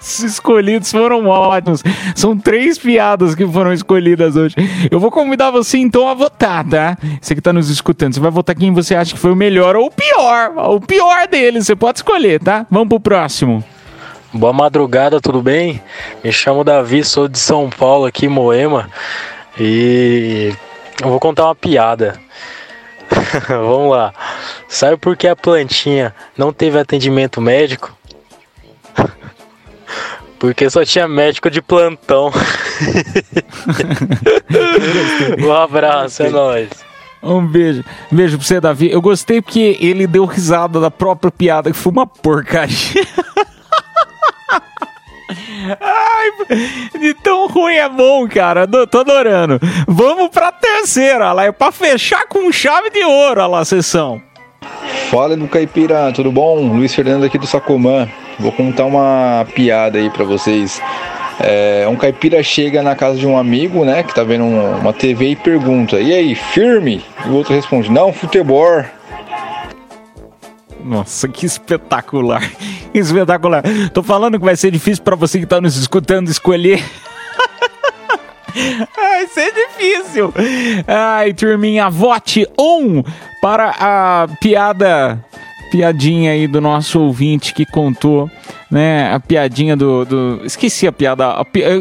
[0.00, 1.82] Os escolhidos foram ótimos.
[2.14, 4.54] São três piadas que foram escolhidas hoje.
[4.90, 6.96] Eu vou convidar você então a votar, tá?
[7.20, 9.76] Você que tá nos escutando, você vai votar quem você acha que foi o melhor
[9.76, 10.52] ou o pior.
[10.74, 12.66] O pior deles, você pode escolher, tá?
[12.70, 13.62] Vamos pro próximo.
[14.34, 15.80] Boa madrugada, tudo bem?
[16.24, 18.90] Me chamo Davi, sou de São Paulo, aqui, Moema.
[19.56, 20.52] E
[21.00, 22.18] eu vou contar uma piada.
[23.46, 24.12] Vamos lá.
[24.68, 27.96] Sabe por que a plantinha não teve atendimento médico?
[30.36, 32.32] Porque só tinha médico de plantão.
[35.46, 36.70] um abraço, é nóis.
[37.22, 37.84] Um beijo.
[38.12, 38.90] Um beijo pra você, Davi.
[38.90, 43.06] Eu gostei porque ele deu risada da própria piada, que foi uma porcaria.
[45.80, 46.30] Ai,
[47.00, 48.66] de tão ruim é bom, cara.
[48.66, 49.58] Tô tô adorando.
[49.88, 51.52] Vamos pra terceira, lá.
[51.52, 54.20] Pra fechar com chave de ouro, lá, a sessão.
[55.10, 56.56] Fala do Caipira, tudo bom?
[56.68, 58.08] Luiz Fernando aqui do Sacomã.
[58.38, 60.80] Vou contar uma piada aí pra vocês.
[61.40, 64.92] É, um caipira chega na casa de um amigo, né, que tá vendo um- uma
[64.92, 67.04] TV e pergunta: E aí, firme?
[67.24, 68.84] E o outro responde: Não, futebol.
[70.84, 72.42] Nossa, que espetacular.
[72.92, 73.60] Que espetacular.
[73.92, 76.80] Tô falando que vai ser difícil pra você que tá nos escutando escolher.
[78.94, 80.32] Vai ser difícil.
[80.86, 83.02] Ai, turminha, vote um
[83.42, 85.18] para a piada.
[85.72, 88.30] Piadinha aí do nosso ouvinte que contou,
[88.70, 89.12] né?
[89.12, 90.04] A piadinha do.
[90.04, 91.34] do- esqueci a piada.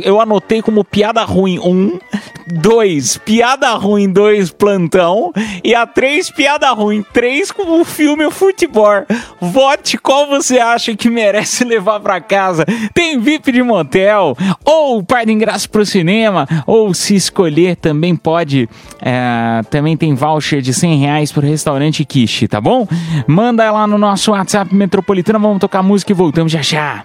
[0.04, 2.00] eu anotei como piada ruim um,
[2.48, 5.32] dois, piada ruim dois, plantão.
[5.64, 9.06] E a três, piada ruim três, com o filme Futebol.
[9.40, 12.66] Vote qual você acha que merece levar pra casa.
[12.94, 18.70] Tem VIP de motel, ou par de ingresso pro cinema, ou se escolher também pode.
[19.02, 22.88] é, também tem voucher de 100 reais pro restaurante Kishi, tá bom?
[23.28, 27.04] Manda lá no nosso WhatsApp Metropolitana, vamos tocar música e voltamos já já.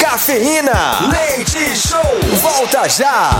[0.00, 2.00] Cafeína, leite show,
[2.40, 3.30] volta já.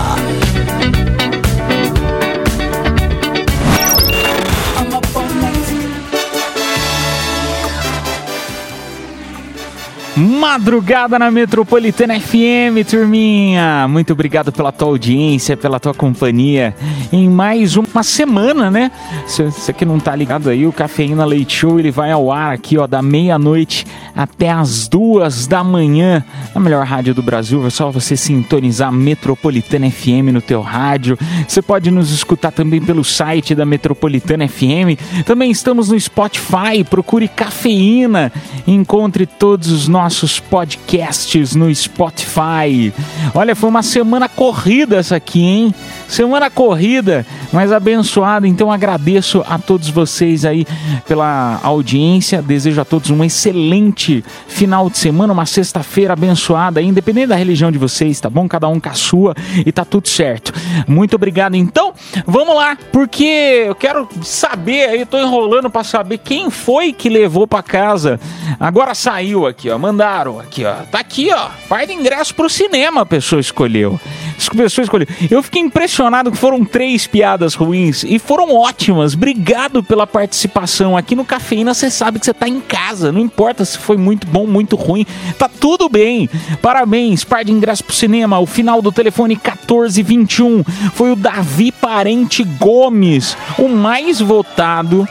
[10.19, 13.87] Madrugada na Metropolitana FM, turminha.
[13.87, 16.75] Muito obrigado pela tua audiência, pela tua companhia
[17.13, 18.91] em mais uma semana, né?
[19.29, 22.77] Você que não tá ligado aí, o Cafeína Leite Show ele vai ao ar aqui,
[22.77, 27.65] ó, da meia-noite até as duas da manhã, na melhor rádio do Brasil.
[27.65, 31.17] É só você sintonizar Metropolitana FM no teu rádio.
[31.47, 34.99] Você pode nos escutar também pelo site da Metropolitana FM.
[35.25, 36.83] Também estamos no Spotify.
[36.91, 38.33] Procure Cafeína.
[38.67, 40.08] Encontre todos os nossos
[40.41, 42.93] podcasts no Spotify.
[43.35, 45.75] Olha, foi uma semana corrida essa aqui, hein?
[46.07, 48.49] Semana corrida, mas abençoada.
[48.49, 50.67] Então agradeço a todos vocês aí
[51.07, 52.41] pela audiência.
[52.41, 57.79] Desejo a todos um excelente final de semana, uma sexta-feira abençoada, independente da religião de
[57.79, 58.49] vocês, tá bom?
[58.49, 59.35] Cada um com a sua
[59.65, 60.53] e tá tudo certo.
[60.87, 61.55] Muito obrigado.
[61.55, 61.93] Então,
[62.27, 67.47] vamos lá, porque eu quero saber aí, tô enrolando para saber quem foi que levou
[67.47, 68.21] para casa.
[68.59, 70.75] Agora saiu aqui, ó, mandaram aqui, ó.
[70.91, 71.49] Tá aqui, ó.
[71.69, 74.01] Par de ingresso pro cinema a pessoa escolheu.
[74.49, 75.09] A pessoa escolheu.
[75.29, 79.15] Eu fiquei impressionado que foram três piadas ruins e foram ótimas.
[79.15, 81.75] Obrigado pela participação aqui no Cafeína.
[81.75, 85.05] Você sabe que você tá em casa, não importa se foi muito bom, muito ruim,
[85.37, 86.31] tá tudo bem.
[86.63, 88.39] Parabéns, par de ingresso pro cinema.
[88.39, 90.63] O final do telefone 1421
[90.95, 95.07] foi o Davi Parente Gomes, o mais votado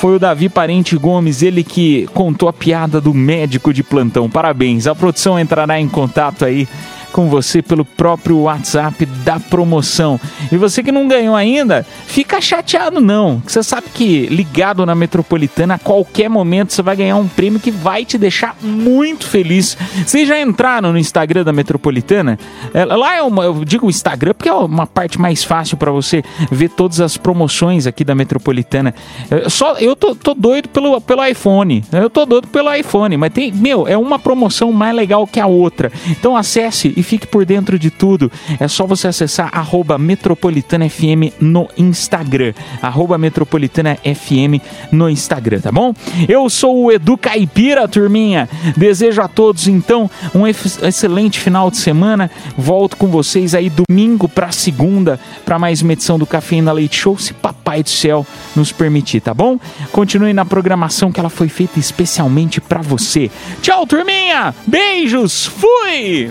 [0.00, 4.30] foi o Davi Parente Gomes, ele que contou a piada do médico de plantão.
[4.30, 4.86] Parabéns.
[4.86, 6.66] A produção entrará em contato aí
[7.10, 10.18] com você pelo próprio WhatsApp da promoção.
[10.50, 13.42] E você que não ganhou ainda, fica chateado não.
[13.46, 17.70] Você sabe que ligado na Metropolitana, a qualquer momento você vai ganhar um prêmio que
[17.70, 19.76] vai te deixar muito feliz.
[20.06, 22.38] Vocês já entraram no Instagram da Metropolitana?
[22.72, 26.22] É, lá é uma, eu digo Instagram porque é uma parte mais fácil para você
[26.50, 28.94] ver todas as promoções aqui da Metropolitana.
[29.30, 31.84] É, Só eu tô, tô doido pelo, pelo iPhone.
[31.92, 35.46] Eu tô doido pelo iPhone, mas tem, meu, é uma promoção mais legal que a
[35.46, 35.90] outra.
[36.08, 38.30] Então acesse e fique por dentro de tudo.
[38.58, 42.52] É só você acessar arroba Metropolitana FM no Instagram.
[42.82, 44.60] Arroba Metropolitana FM
[44.92, 45.94] no Instagram, tá bom?
[46.28, 48.48] Eu sou o Edu Caipira, turminha.
[48.76, 52.30] Desejo a todos, então, um ex- excelente final de semana.
[52.56, 57.18] Volto com vocês aí domingo pra segunda para mais uma edição do Cafeína Leite Show,
[57.18, 59.58] se papai do céu nos permitir, tá bom?
[59.92, 63.30] Continue na programação que ela foi feita especialmente pra você.
[63.62, 64.54] Tchau, turminha!
[64.66, 65.46] Beijos!
[65.46, 66.30] Fui!